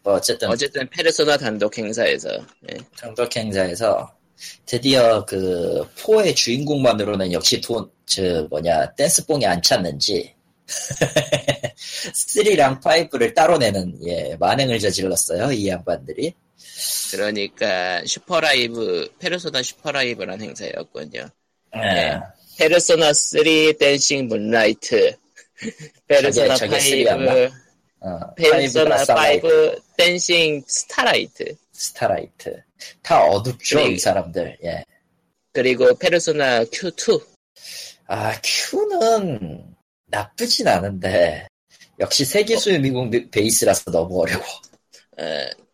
[0.03, 2.29] 뭐, 어쨌든, 어쨌든 페르소나 단독 행사에서
[2.71, 2.77] 예.
[2.97, 4.13] 단독 행사에서
[4.67, 10.34] 드디어 그 4의 주인공만으로는 역시 돈, 저 뭐냐 댄스뽕이 안 찼는지
[12.13, 16.35] 3랑 5를 따로 내는 예 만행을 저질렀어요 이 양반들이
[17.11, 21.29] 그러니까 super live 페르소나 super live란 행사였군요.
[21.77, 22.21] 예.
[22.59, 23.43] 페르소나 3
[23.79, 25.17] Dancing Moonlight
[26.09, 27.53] 페르소나 저게 3였나?
[28.01, 32.63] 5 어, 페르소나 5가 Starlight, 5 Dancing Starlight Starlight
[33.03, 33.89] 다 어둡죠 그래.
[33.91, 34.85] 이 사람들 예.
[35.53, 37.25] 그리고 페르소나 Q2
[38.07, 39.74] 아 Q는
[40.15, 41.47] 나쁘진 않은데
[41.99, 44.43] 역시 세계수의 미궁 베이스라서 너무 어려워.
[45.19, 45.25] 어,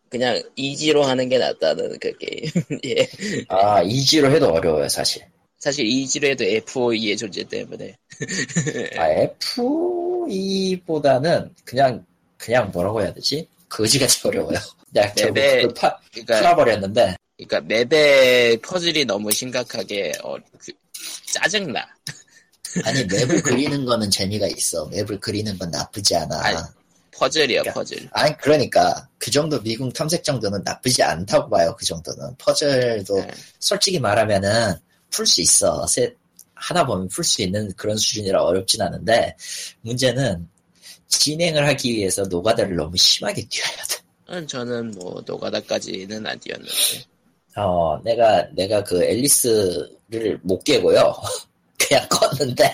[0.09, 2.49] 그냥 easy로 하는 게 낫다는 그 게임.
[2.85, 3.07] 예.
[3.47, 5.23] 아 easy로 해도 어려워요 사실.
[5.57, 7.95] 사실 이지로 해도 FOE의 존재 때문에.
[8.97, 9.07] 아,
[10.25, 12.03] F2보다는 그냥,
[12.37, 13.47] 그냥 뭐라고 해야 되지?
[13.69, 14.57] 거지같이 어려워요.
[14.91, 20.73] 그냥 맵에- 파, 그러니까 풀어버렸는데, 그러니까 맵의 퍼즐이 너무 심각하게 어, 그-
[21.31, 21.87] 짜증나
[22.83, 24.85] 아니, 맵을 그리는 거는 재미가 있어.
[24.87, 26.39] 맵을 그리는 건 나쁘지 않아.
[26.43, 26.57] 아니.
[27.13, 27.73] 퍼즐이야 그러니까.
[27.73, 32.35] 퍼즐 아니, 그러니까, 그 정도 미궁 탐색 정도는 나쁘지 않다고 봐요, 그 정도는.
[32.37, 33.31] 퍼즐도, 네.
[33.59, 34.75] 솔직히 말하면은,
[35.09, 35.85] 풀 수 있어.
[35.87, 36.15] 세,
[36.55, 39.35] 하다 보면 풀 수 있는 그런 수준이라 어렵진 않은데,
[39.81, 40.47] 문제는,
[41.11, 43.97] 진행을 하기 위해서 노가다를 너무 심하게 뛰어야 돼.
[44.29, 46.71] 음, 저는 뭐 노가다까지는 안 뛰었는데
[47.57, 51.13] 어, 내가, 내가 그 앨리스를 못 깨고요.
[51.91, 52.71] 그냥 껐는데,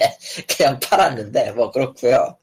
[0.55, 2.37] 그냥 팔았는데, 뭐, 그렇고요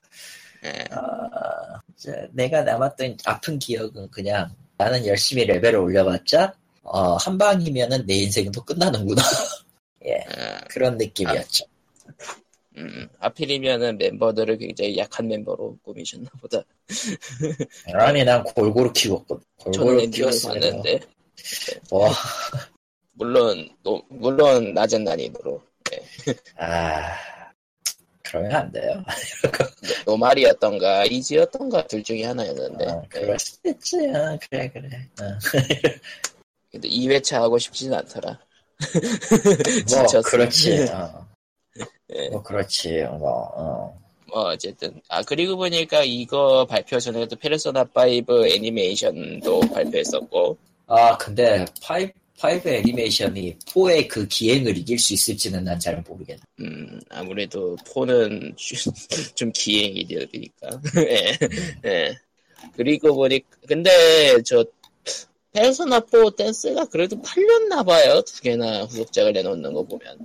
[0.64, 0.70] 예.
[0.92, 6.52] 어, 이제 내가 남았던 아픈 기억은 그냥 나는 열심히 레벨을 올려봤자,
[6.82, 9.22] 어, 한 방이면은 내 인생도 끝나는구나.
[10.06, 11.64] 예, 어, 그런 느낌이었죠.
[12.76, 16.60] 음, 하필이면은 멤버들을 굉장히 약한 멤버로 꾸미셨나 보다
[17.94, 19.44] 아니, 난 골고루 키웠거든.
[19.58, 21.00] 골고루 봤는데
[21.88, 22.10] 뭐,
[23.12, 25.62] 물론 노- 물론 낮은 난이도로
[26.56, 27.16] 아,
[28.22, 29.04] 그러면 안 돼요.
[30.06, 33.08] 노말이었던가 이지였던가 둘 중에 하나였는데 어, 예.
[33.08, 33.96] 그럴 수도 있지.
[34.08, 35.08] 어, 그래, 그래.
[35.20, 35.38] 어.
[36.72, 38.38] 근데 2회차 하고 싶진 않더라
[39.88, 40.22] 뭐.
[40.22, 40.88] 그렇지.
[40.92, 41.24] 어.
[42.30, 44.00] 뭐 그렇지 뭐 어.
[44.26, 51.64] 뭐 어쨌든 아 그리고 보니까 이거 발표 전에도 페르소나 5 애니메이션도 발표했었고 아 근데
[52.42, 58.54] 5, 5 애니메이션이 4의 그 기행을 이길 수 있을지는 난 잘 모르겠네 음 아무래도 4는
[59.36, 61.38] 좀 기행이 되니까 예,
[61.84, 62.14] 예.
[62.76, 63.90] 그리고 보니 근데
[64.44, 64.64] 저
[65.52, 70.18] 페르소나 4 댄스가 그래도 팔렸나 봐요 두 개나 후속작을 내놓는 거 보면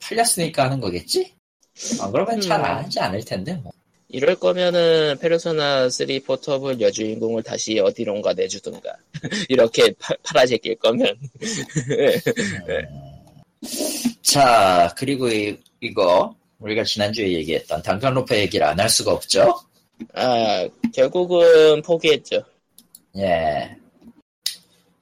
[0.00, 1.34] 팔렸으니까 하는 거겠지?
[2.00, 2.64] 아 그러면 잘 음.
[2.64, 3.72] 안 하지 않을 텐데 뭐
[4.10, 8.94] 이럴 거면은 페르소나 3 포터블 여주인공을 다시 어디론가 내주든가
[9.48, 11.14] 이렇게 파, 팔아제낄 거면
[14.22, 19.60] 자, 그리고 이, 이거, 우리가 지난주에 얘기했던 단칸로프 얘기를 안 할 수가 없죠?
[20.14, 22.40] 아 결국은 포기했죠
[23.16, 23.68] 예.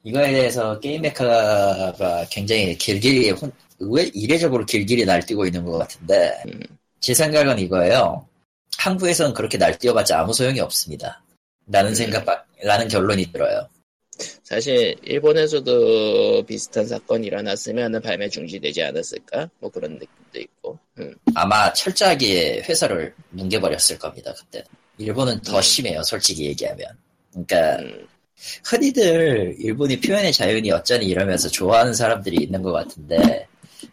[0.03, 6.59] 이거에 대해서 게임 메카가 굉장히 길길이, 혼- 왜 이례적으로 길길이 날뛰고 있는 것 같은데, 음.
[6.99, 8.25] 제 생각은 이거예요.
[8.77, 11.23] 한국에서는 그렇게 날뛰어봤자 아무 소용이 없습니다.
[11.67, 11.95] 라는 음.
[11.95, 13.67] 생각, 라는 결론이 들어요.
[14.43, 21.13] 사실 일본에서도 비슷한 사건이 일어났으면 발매 중지되지 않았을까 뭐 그런 느낌도 있고 음.
[21.35, 24.63] 아마 철저하게 회사를 뭉개버렸을 겁니다, 그때.
[24.97, 25.61] 일본은 더 음.
[25.61, 26.87] 심해요, 솔직히 얘기하면.
[27.31, 28.07] 그러니까, 음.
[28.63, 33.47] 흔히들 일본이 표현의 자유니 어쩌니 이러면서 좋아하는 사람들이 있는 것 같은데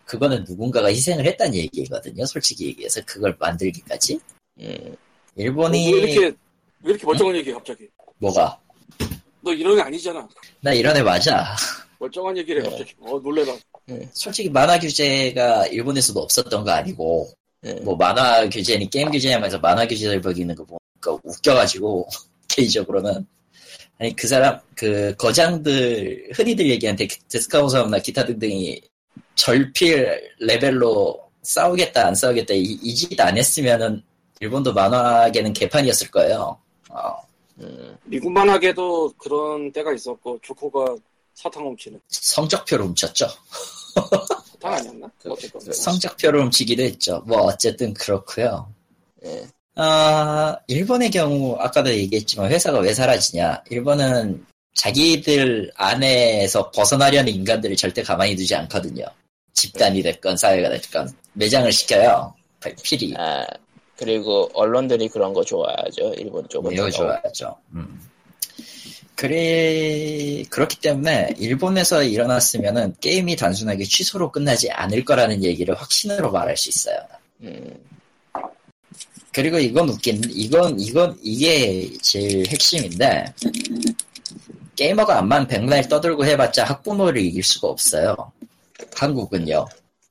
[0.04, 2.26] 그거는 누군가가 희생을 했다는 얘기거든요.
[2.26, 4.20] 솔직히 얘기해서 그걸 만들기까지
[4.60, 4.96] 음.
[5.36, 6.26] 일본이 뭐, 왜 이렇게
[6.82, 7.88] 왜 이렇게 멀쩡한 얘기해 갑자기?
[8.18, 8.58] 뭐가
[9.40, 10.26] 너 이런 애 아니잖아.
[10.60, 11.54] 나 이런 애 맞아.
[11.98, 12.70] 멀쩡한 얘기를 해 네.
[12.70, 12.94] 갑자기.
[13.00, 13.54] 어 놀래라.
[14.12, 17.30] 솔직히 만화 규제가 일본에서도 없었던 거 아니고
[17.64, 17.80] 음.
[17.84, 22.08] 뭐 만화 규제니 게임 규제냐면서 만화 규제를 버기는 거 보니까 웃겨가지고
[22.48, 23.26] 개인적으로는
[23.98, 28.80] 아니 그 사람 그 거장들 흔히들 얘기하는 데- 데스카우사나 기타 등등이
[29.34, 34.02] 절필 레벨로 싸우겠다 안 싸우겠다 이짓안 했으면은
[34.40, 36.58] 일본도 만화계는 개판이었을 거예요.
[36.90, 37.16] 어,
[37.60, 37.96] 음.
[38.04, 40.96] 미국만하게도 그런 때가 있었고 조코가
[41.34, 43.26] 사탕 훔치는 성적표를 훔쳤죠.
[44.52, 45.10] 사탕 아니었나?
[45.22, 47.22] 그- 그- 성적표를 훔치기도 했죠.
[47.26, 48.72] 뭐 어쨌든 그렇고요.
[49.24, 49.46] 예.
[49.76, 53.62] 아, 일본의 경우 아까도 얘기했지만 회사가 왜 사라지냐?
[53.70, 59.04] 일본은 자기들 안에서 벗어나려는 인간들을 절대 가만히 두지 않거든요.
[59.52, 62.34] 집단이 됐건 사회가 됐건 매장을 시켜요.
[62.82, 63.44] 필히 아
[63.96, 66.96] 그리고 언론들이 그런 거 좋아하죠 일본 쪽은 매우 더.
[66.96, 67.56] 좋아하죠.
[67.74, 68.00] 음.
[69.14, 76.68] 그래 그렇기 때문에 일본에서 일어났으면은 게임이 단순하게 취소로 끝나지 않을 거라는 얘기를 확신으로 말할 수
[76.68, 76.98] 있어요.
[77.42, 77.78] 음.
[79.34, 83.34] 그리고 이건 웃긴, 이건, 이건, 이게 제일 핵심인데,
[84.76, 88.14] 게이머가 암만 백날 떠들고 해봤자 학부모를 이길 수가 없어요.
[88.94, 89.66] 한국은요.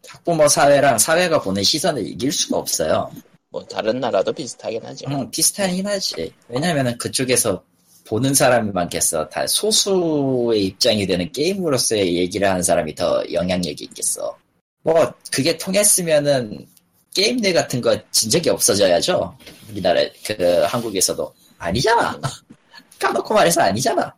[0.09, 3.09] 학부모 사회랑 사회가 보는 시선을 이길 수가 없어요.
[3.53, 6.33] 뭐 다른 나라도 비슷하긴 하죠 음, 비슷하긴 하지.
[6.49, 7.63] 왜냐면은 그쪽에서
[8.03, 9.29] 보는 사람이 많겠어.
[9.29, 14.35] 다 소수의 입장이 되는 게임으로서의 얘기를 하는 사람이 더 영향력이 있겠어.
[14.81, 16.65] 뭐, 그게 통했으면은,
[17.13, 19.37] 게임내 같은 거 진작에 없어져야죠.
[19.69, 21.31] 우리나라, 그, 한국에서도.
[21.59, 22.19] 아니잖아.
[22.99, 24.13] 까놓고 말해서 아니잖아.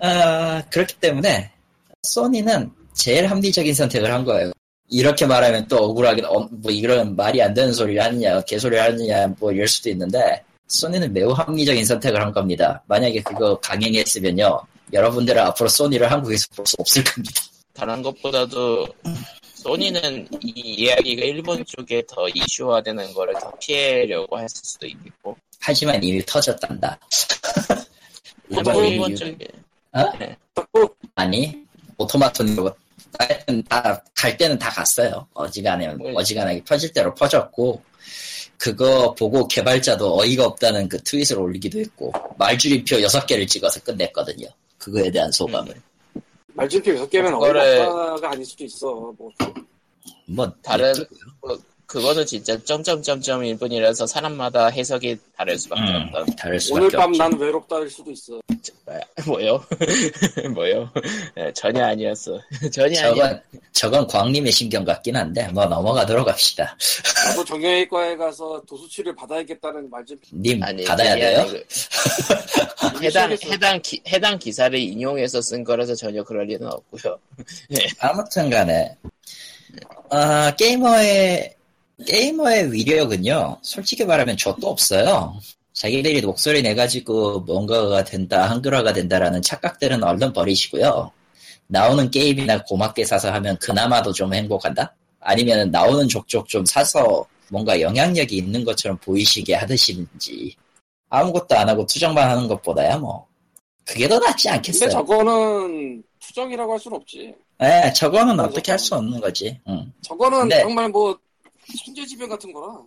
[0.00, 1.50] 아, 그렇기 때문에,
[2.04, 4.52] 소니는 제일 합리적인 선택을 한 거예요.
[4.90, 9.52] 이렇게 말하면 또 억울하게, 어, 뭐 이런 말이 안 되는 소리를 하느냐, 개소리를 하느냐, 뭐
[9.52, 12.82] 이럴 수도 있는데, 소니는 매우 합리적인 선택을 한 겁니다.
[12.86, 14.60] 만약에 그거 강행했으면요,
[14.92, 17.42] 여러분들은 앞으로 소니를 한국에서 볼 수 없을 겁니다.
[17.74, 18.86] 다른 것보다도
[19.54, 25.36] 소니는 이 이야기가 일본 쪽에 더 이슈화되는 거를 더 피하려고 했을 수도 있고.
[25.60, 26.98] 하지만 이미 터졌단다.
[28.50, 29.46] 일본 일본이 일본 이유- 쪽에.
[29.92, 30.14] 딱
[31.14, 31.54] 아니,
[31.98, 32.56] 오토마토는
[33.18, 35.26] 하여튼 다, 갈 때는 다 갔어요.
[35.34, 37.82] 어지간하면, 뭐, 어지간하게 퍼질 대로 퍼졌고,
[38.56, 44.48] 그거 보고 개발자도 어이가 없다는 그 트윗을 올리기도 했고, 말줄임표 6개를 찍어서 끝냈거든요.
[44.78, 45.74] 그거에 대한 소감을.
[46.54, 48.86] 말줄표 여섯 개면 그거를- 어이가 없다가 아닐 수도 있어.
[49.16, 49.30] 뭐
[50.26, 51.04] 뭐, 다른 네,
[51.88, 56.34] 그거는 진짜 점점점점일 뿐이라서 사람마다 해석이 다를 수밖에 음, 없다.
[56.36, 57.12] 다를 수밖에 오늘 밤.
[57.12, 58.38] 난 외롭다일 수도 있어.
[59.26, 59.64] 뭐요?
[60.52, 60.90] 뭐요?
[61.38, 62.38] 예, 전혀 아니었어.
[62.70, 63.14] 전혀 아니야.
[63.14, 66.76] 저건, 저건 광림의 신경 같긴 한데, 뭐 넘어가도록 합시다.
[67.24, 70.28] 나도 정형외과에 가서 도수치를 받아야겠다는 말줄표.
[70.36, 71.40] 님, 아니 받아야 돼요?
[71.40, 73.32] 아니고 해당.
[73.44, 77.18] 해당 기, 해당 기사를 인용해서 쓴 거라서 전혀 그럴 리는 없고요.
[78.00, 78.94] 아무튼 간에,
[80.10, 81.56] 아, 게이머의,
[82.06, 85.34] 게이머의 위력은요, 솔직히 말하면 좆도 없어요.
[85.72, 91.10] 자기들이 목소리 내가지고 뭔가가 된다, 한글화가 된다라는 착각들은 얼른 버리시고요.
[91.66, 94.94] 나오는 게임이나 고맙게 사서 하면 그나마도 좀 행복한다?
[95.20, 100.54] 아니면 나오는 족족 좀 사서 뭔가 영향력이 있는 것처럼 보이시게 하듯인지
[101.10, 103.26] 아무것도 안 하고 투정만 하는 것보다야 뭐
[103.84, 104.90] 그게 더 낫지 근데 않겠어요?
[104.90, 107.34] 저거는 투정이라고 할 수는 없지.
[107.58, 108.38] 네, 저거는.
[108.40, 109.58] 어떻게 할 수 없는 거지.
[109.68, 109.92] 응.
[110.02, 111.18] 저거는 근데- 정말 뭐
[111.84, 112.78] 천재지변 같은 거라.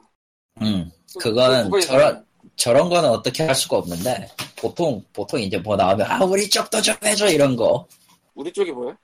[0.61, 0.91] 응.
[1.13, 2.25] 그- 그거는 그거 저런-.
[2.55, 6.95] 저런 거는 어떻게 할 수가 없는데 보통 보통 이제 뭐 나오면 아 우리 쪽도 좀
[7.03, 7.87] 해줘 이런 거
[8.35, 8.95] 우리 쪽이 뭐야?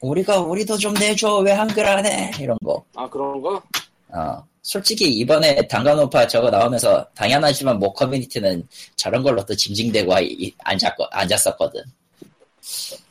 [0.00, 3.60] 우리가 우리도 좀 내줘 왜 한글 안 해 이런 거 아 그런 거?
[4.10, 8.66] 어, 솔직히 이번에 단간오파 저거 나오면서 당연하지만 모 커뮤니티는
[8.96, 11.82] 저런 걸로 또 징징대고 이- 앉았, 앉았었거든.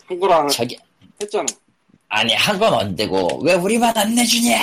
[0.08, 0.78] 한글 안 저기,
[1.22, 1.46] 했잖아.
[2.10, 4.62] 아니, 한 건 안 되고, 왜 우리만 안 내주냐?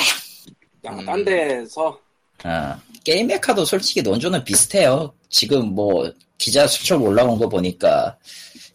[0.85, 1.05] 야, 음.
[1.05, 1.99] 딴 데서
[2.45, 2.75] 어,
[3.05, 5.13] 게임 메카도 솔직히 논조는 비슷해요.
[5.29, 8.17] 지금 뭐, 기자 수첩 올라온 거 보니까,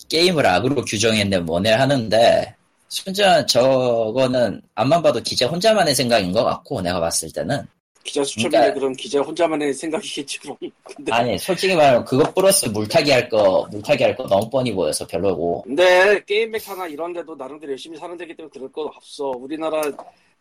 [0.08, 2.56] 게임을 악으로 규정했네, 뭐네 하는데,
[2.89, 7.66] 순전 저거는, 앞만 봐도 기자 혼자만의 생각인 것 같고, 내가 봤을 때는.
[8.03, 10.56] 기자 수첩이 그러니까- 그럼 기자 혼자만의 생각이겠지 그럼.
[10.84, 15.08] 근데, 아니, 솔직히 말하면 그것 플러스 물타기 할 거, 물타기 할 거 너무 뻔히 보여서
[15.08, 15.64] 별로고.
[15.64, 19.30] 근데 게임 메카나 이런 데도 나름대로 열심히 사는 데기 때문에 그럴 거 없어.
[19.30, 19.82] 우리나라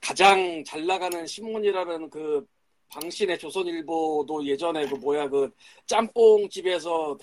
[0.01, 2.45] 가장 잘 나가는 신문이라는 그
[2.89, 5.51] 방신의 조선일보도 예전에 그 뭐야 그
[5.87, 7.17] 짬뽕 집에서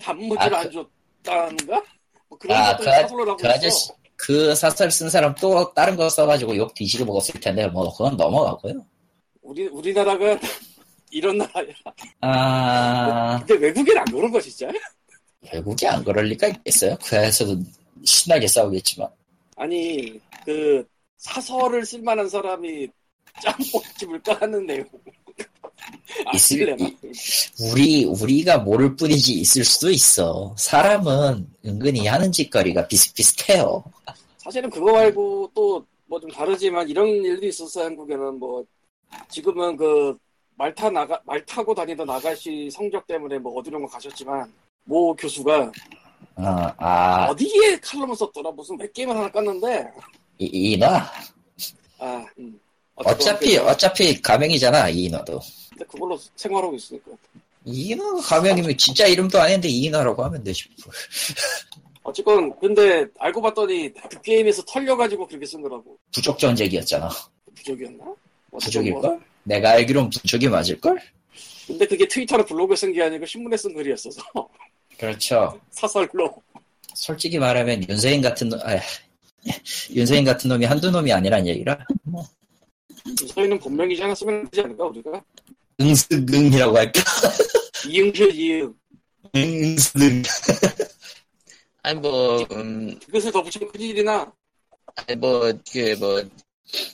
[0.00, 1.82] 단무지를 아, 안 줬다는가?
[2.28, 3.48] 뭐 그런 아, 것도 그 아- 하고 그.
[3.48, 8.16] 아저씨, 그 사설 쓴 사람 또 다른 거 써가지고 욕 뒤지게 먹었을 텐데, 뭐, 그건
[8.16, 8.84] 넘어가고요.
[9.42, 10.38] 우리 우리나라가
[11.10, 11.66] 이런 나라야.
[12.22, 14.68] 아, 근데 외국엔 안 그런 거 진짜?
[15.52, 16.96] 외국이 안 그럴 리가 있겠어요?
[17.04, 17.60] 그 안에서도
[18.04, 19.08] 신나게 싸우겠지만.
[19.56, 20.86] 아니 그
[21.18, 22.88] 사설을 쓸 만한 사람이
[23.42, 24.84] 짬뽕집을 까는 내용.
[26.34, 26.90] 있을- 아실래나?
[27.72, 30.54] 우리, 우리가 모를 뿐이지 있을 수도 있어.
[30.58, 33.84] 사람은 은근히 하는 짓거리가 비슷비슷해요.
[34.38, 38.64] 사실은 그거 말고 또 뭐 좀 다르지만 이런 일도 있었어 한국에는 뭐
[39.28, 40.16] 지금은 그
[40.54, 44.50] 말타 나가 말 타고 다니던 아가씨 성적 때문에 뭐 어디론가 가셨지만
[44.84, 45.72] 모 교수가
[46.36, 46.42] 어,
[46.78, 49.90] 아, 어디에 칼럼을 썼더라 무슨 웹 게임을 하나 깠는데
[50.38, 51.10] 이, 이나?
[51.98, 52.58] 아 음.
[52.96, 55.40] 어차피, 그- 어차피 가명이잖아, 이인어도.
[55.70, 57.10] 근데 그걸로 생활하고 있으니까
[57.64, 60.64] 이인어가 가명이면 진짜 이름도 아닌데 이인어라고 하면 되지.
[60.84, 60.92] 뭐.
[62.04, 67.10] 어쨌건 근데 알고 봤더니 그 게임에서 털려가지고 그렇게 쓴 거라고 부족 전쟁이었잖아.
[67.56, 68.04] 부족이었나?
[68.60, 69.02] 부족일걸?
[69.02, 69.20] 뭐.
[69.42, 70.98] 내가 알기론 부족이 맞을걸?
[71.66, 74.22] 근데 그게 트위터나 블로그에 쓴 게 아니고 신문에 쓴 글이었어서
[74.96, 75.60] 그렇죠.
[75.70, 76.32] 사설로
[76.94, 78.78] 솔직히 말하면 윤세인 같은 놈, 아,
[79.90, 81.78] 윤세인 같은 놈이 한두 놈이 아니란 얘기라.
[83.34, 85.22] 저희는 본명이지 않았으면 되지 않을까 우리가
[85.80, 87.00] 응스응이라고 할까?
[87.88, 88.74] 이응실 이응
[89.34, 90.22] 응스응.
[91.82, 94.32] 아니 뭐, 음, 그것을 더 붙이면 큰일이나
[94.96, 96.22] 아니 뭐, 그 뭐,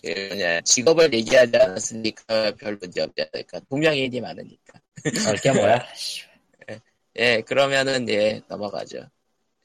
[0.03, 3.61] 그 뭐냐 직업을 얘기하지 않았으니까 별 문제 없지 않을까.
[3.71, 4.81] 동명이인이 많으니까.
[5.03, 5.83] 그게 뭐야?
[7.17, 9.09] 예, 그러면은 예 넘어가죠.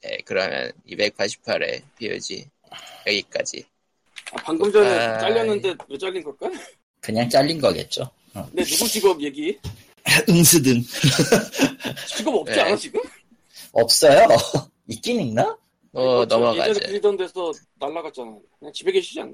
[0.04, 2.46] 예, 그러면 288회 POG
[3.06, 3.64] 여기까지.
[4.32, 6.50] 아, 방금 전에 아, 잘렸는데 왜 잘린 걸까?
[7.00, 8.10] 그냥 잘린 거겠죠.
[8.32, 9.58] 근데 누구 직업 얘기?
[10.28, 10.82] 응스등.
[12.06, 12.60] 직업 없지 네.
[12.60, 13.00] 않아 지금?
[13.72, 14.26] 없어요?
[14.88, 15.56] 있긴 있나?
[15.90, 16.36] 뭐 그렇죠.
[16.38, 16.70] 넘어가죠.
[16.70, 19.32] 예전에 그리던 데서 날라갔잖아 그냥 집에 계시지 않나?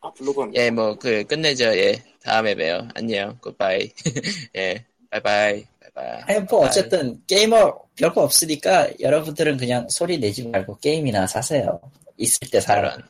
[0.00, 1.64] 아 블로그 하는 예, 뭐 그 끝내죠.
[1.76, 2.88] 예, 다음에 봬요.
[2.94, 3.90] 안녕, 굿바이.
[4.56, 5.64] 예, 바이바이,
[5.94, 6.22] 바이바이.
[6.26, 11.80] 아니, 뭐, 어쨌든, 게이머 별거 없으니까, 여러분들은 그냥 소리 내지 말고 게임이나 사세요.
[12.16, 12.60] 있을 때.
[12.60, 13.02] 그런.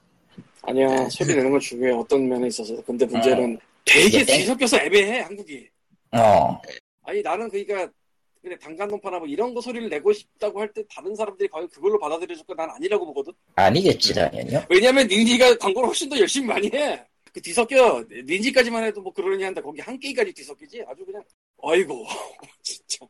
[0.62, 5.20] 아니야 소리 내는 건 중요해 어떤 면에 있어서 근데 문제는 되게 이게 땡- 뒤섞여서 애매해
[5.20, 5.68] 한국이
[6.10, 6.60] 어.
[7.04, 7.88] 아니 나는 그러니까
[8.42, 12.44] 그래 단간론파나 뭐 이런 거 소리를 내고 싶다고 할 때 다른 사람들이 과연 그걸로 받아들여줄
[12.46, 14.64] 거난 아니라고 보거든 아니겠지, 당연히요.
[14.68, 17.00] 왜냐면 닌지가 광고를 훨씬 더 열심히 많이 해.
[17.32, 18.02] 그 뒤섞여.
[18.10, 20.82] 닌지까지만 해도 뭐 그러니 한데 거기 한 게임까지 뒤섞이지.
[20.88, 21.22] 아주 그냥
[21.58, 22.06] 어이고
[22.62, 23.06] 진짜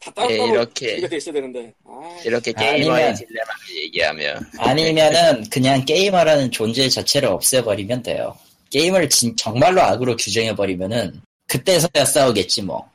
[0.00, 1.72] 다 따로 예, 따로 이렇게 돼 있어야 되는데.
[1.84, 8.36] 아, 이렇게 게이머의 아니면- 딜레마를 얘기하며 아니면은, 그냥 게이머라는 존재 자체를 없애버리면 돼요.
[8.70, 12.88] 게임을 진, 정말로 악으로 규정해 버리면은, 그때서야 싸우겠지, 뭐.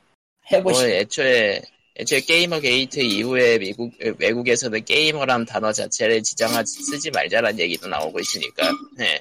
[0.52, 1.62] 해보시, 뭐 애초에
[1.96, 8.68] 애초에 게이머 게이트 이후에 미국 외국에서는 게이머란 단어 자체를 지정하지 쓰지 말자라는 얘기도 나오고 있으니까.
[9.00, 9.20] 예.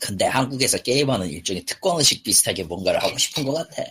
[0.00, 3.84] 근데 한국에서 게이머는 일종의 특권 의식 비슷하게 뭔가를 하고 싶은 것 같아.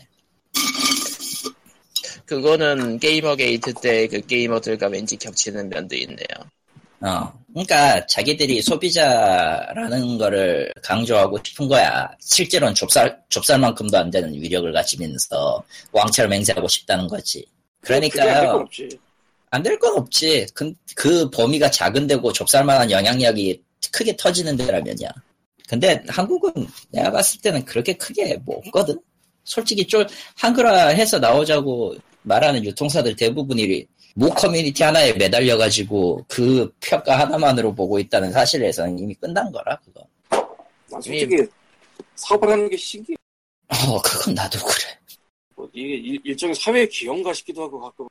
[2.32, 6.25] 그거는 게이머 게이트 때 그 게이머들과 왠지 겹치는 면도 있네요.
[7.01, 7.34] 어.
[7.51, 12.09] 그러니까 자기들이 소비자라는 거를 강조하고 싶은 거야.
[12.21, 15.61] 실제로는 좁쌀, 좁쌀만큼도 안 되는 위력을 가지면서
[15.91, 17.45] 왕처럼 맹세하고 싶다는 거지.
[18.61, 18.97] 없지.
[19.49, 20.47] 안될 건 없지.
[20.53, 23.61] 그, 그 범위가 작은데고 좁쌀만한 영향력이
[23.91, 25.09] 크게 터지는 데라면야.
[25.67, 26.53] 근데 한국은
[26.91, 28.97] 내가 봤을 때는 그렇게 크게 뭐 없거든.
[29.44, 30.06] 솔직히 좀
[30.38, 33.86] 한글화 해서 나오자고 말하는 유통사들 대부분이
[34.16, 40.06] 모 커뮤니티 하나에 매달려가지고 그 평가 하나만으로 보고 있다는 사실에서는 이미 끝난 거라 그거.
[40.89, 41.38] 난 솔직히
[42.16, 43.16] 사업을 하는 게 신기해.
[43.70, 45.00] 어 그건 나도 그래.
[45.56, 48.08] 뭐 이게 일- 일종의 사회 기여인가 싶기도 하고 가끔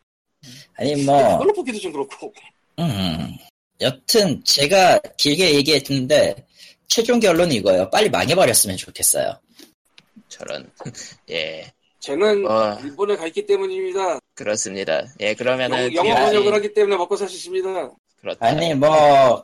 [0.77, 2.33] 아니 뭐 그걸로 보기도 좀 그렇고.
[2.79, 3.37] 음.
[3.83, 6.35] 여튼 제가 길게 얘기했는데
[6.89, 7.89] 최종 결론이 이거예요.
[7.91, 9.39] 빨리 망해버렸으면 좋겠어요.
[10.31, 10.71] 저런.
[11.31, 11.71] 예,
[12.01, 12.79] 쟤는 어.
[12.83, 14.19] 일본에 가 있기 때문입니다.
[14.35, 15.03] 그렇습니다.
[15.21, 17.91] 예, 그러면은 영, 어 번역을 하기 때문에 먹고 사시십니다.
[18.23, 18.47] 그렇다.
[18.47, 19.43] 아니 뭐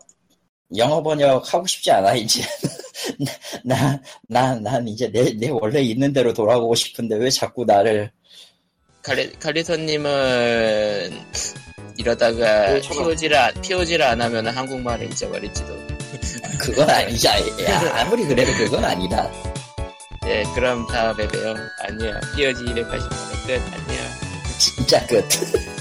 [0.77, 2.43] 영어 번역 하고 싶지 않아 이제
[3.65, 8.11] 나 나 난 이제 내 내 원래 있는 대로 돌아가고 싶은데 왜 자꾸 나를
[9.03, 11.13] 칼리, 칼리토님은
[11.99, 12.81] 이러다가 네.
[12.81, 15.87] POG를, 안- POG를 안 하면 한국말을 잊어버릴지도.
[16.59, 19.31] 그건 아니지 야 아무리 그래도 그건 아니다
[20.27, 21.55] 예, 그럼 다음에 봬요.
[21.79, 22.21] 안녕.
[22.35, 23.61] POG 280만의 끝.
[23.73, 24.05] 안녕.
[24.59, 25.25] 진짜 끝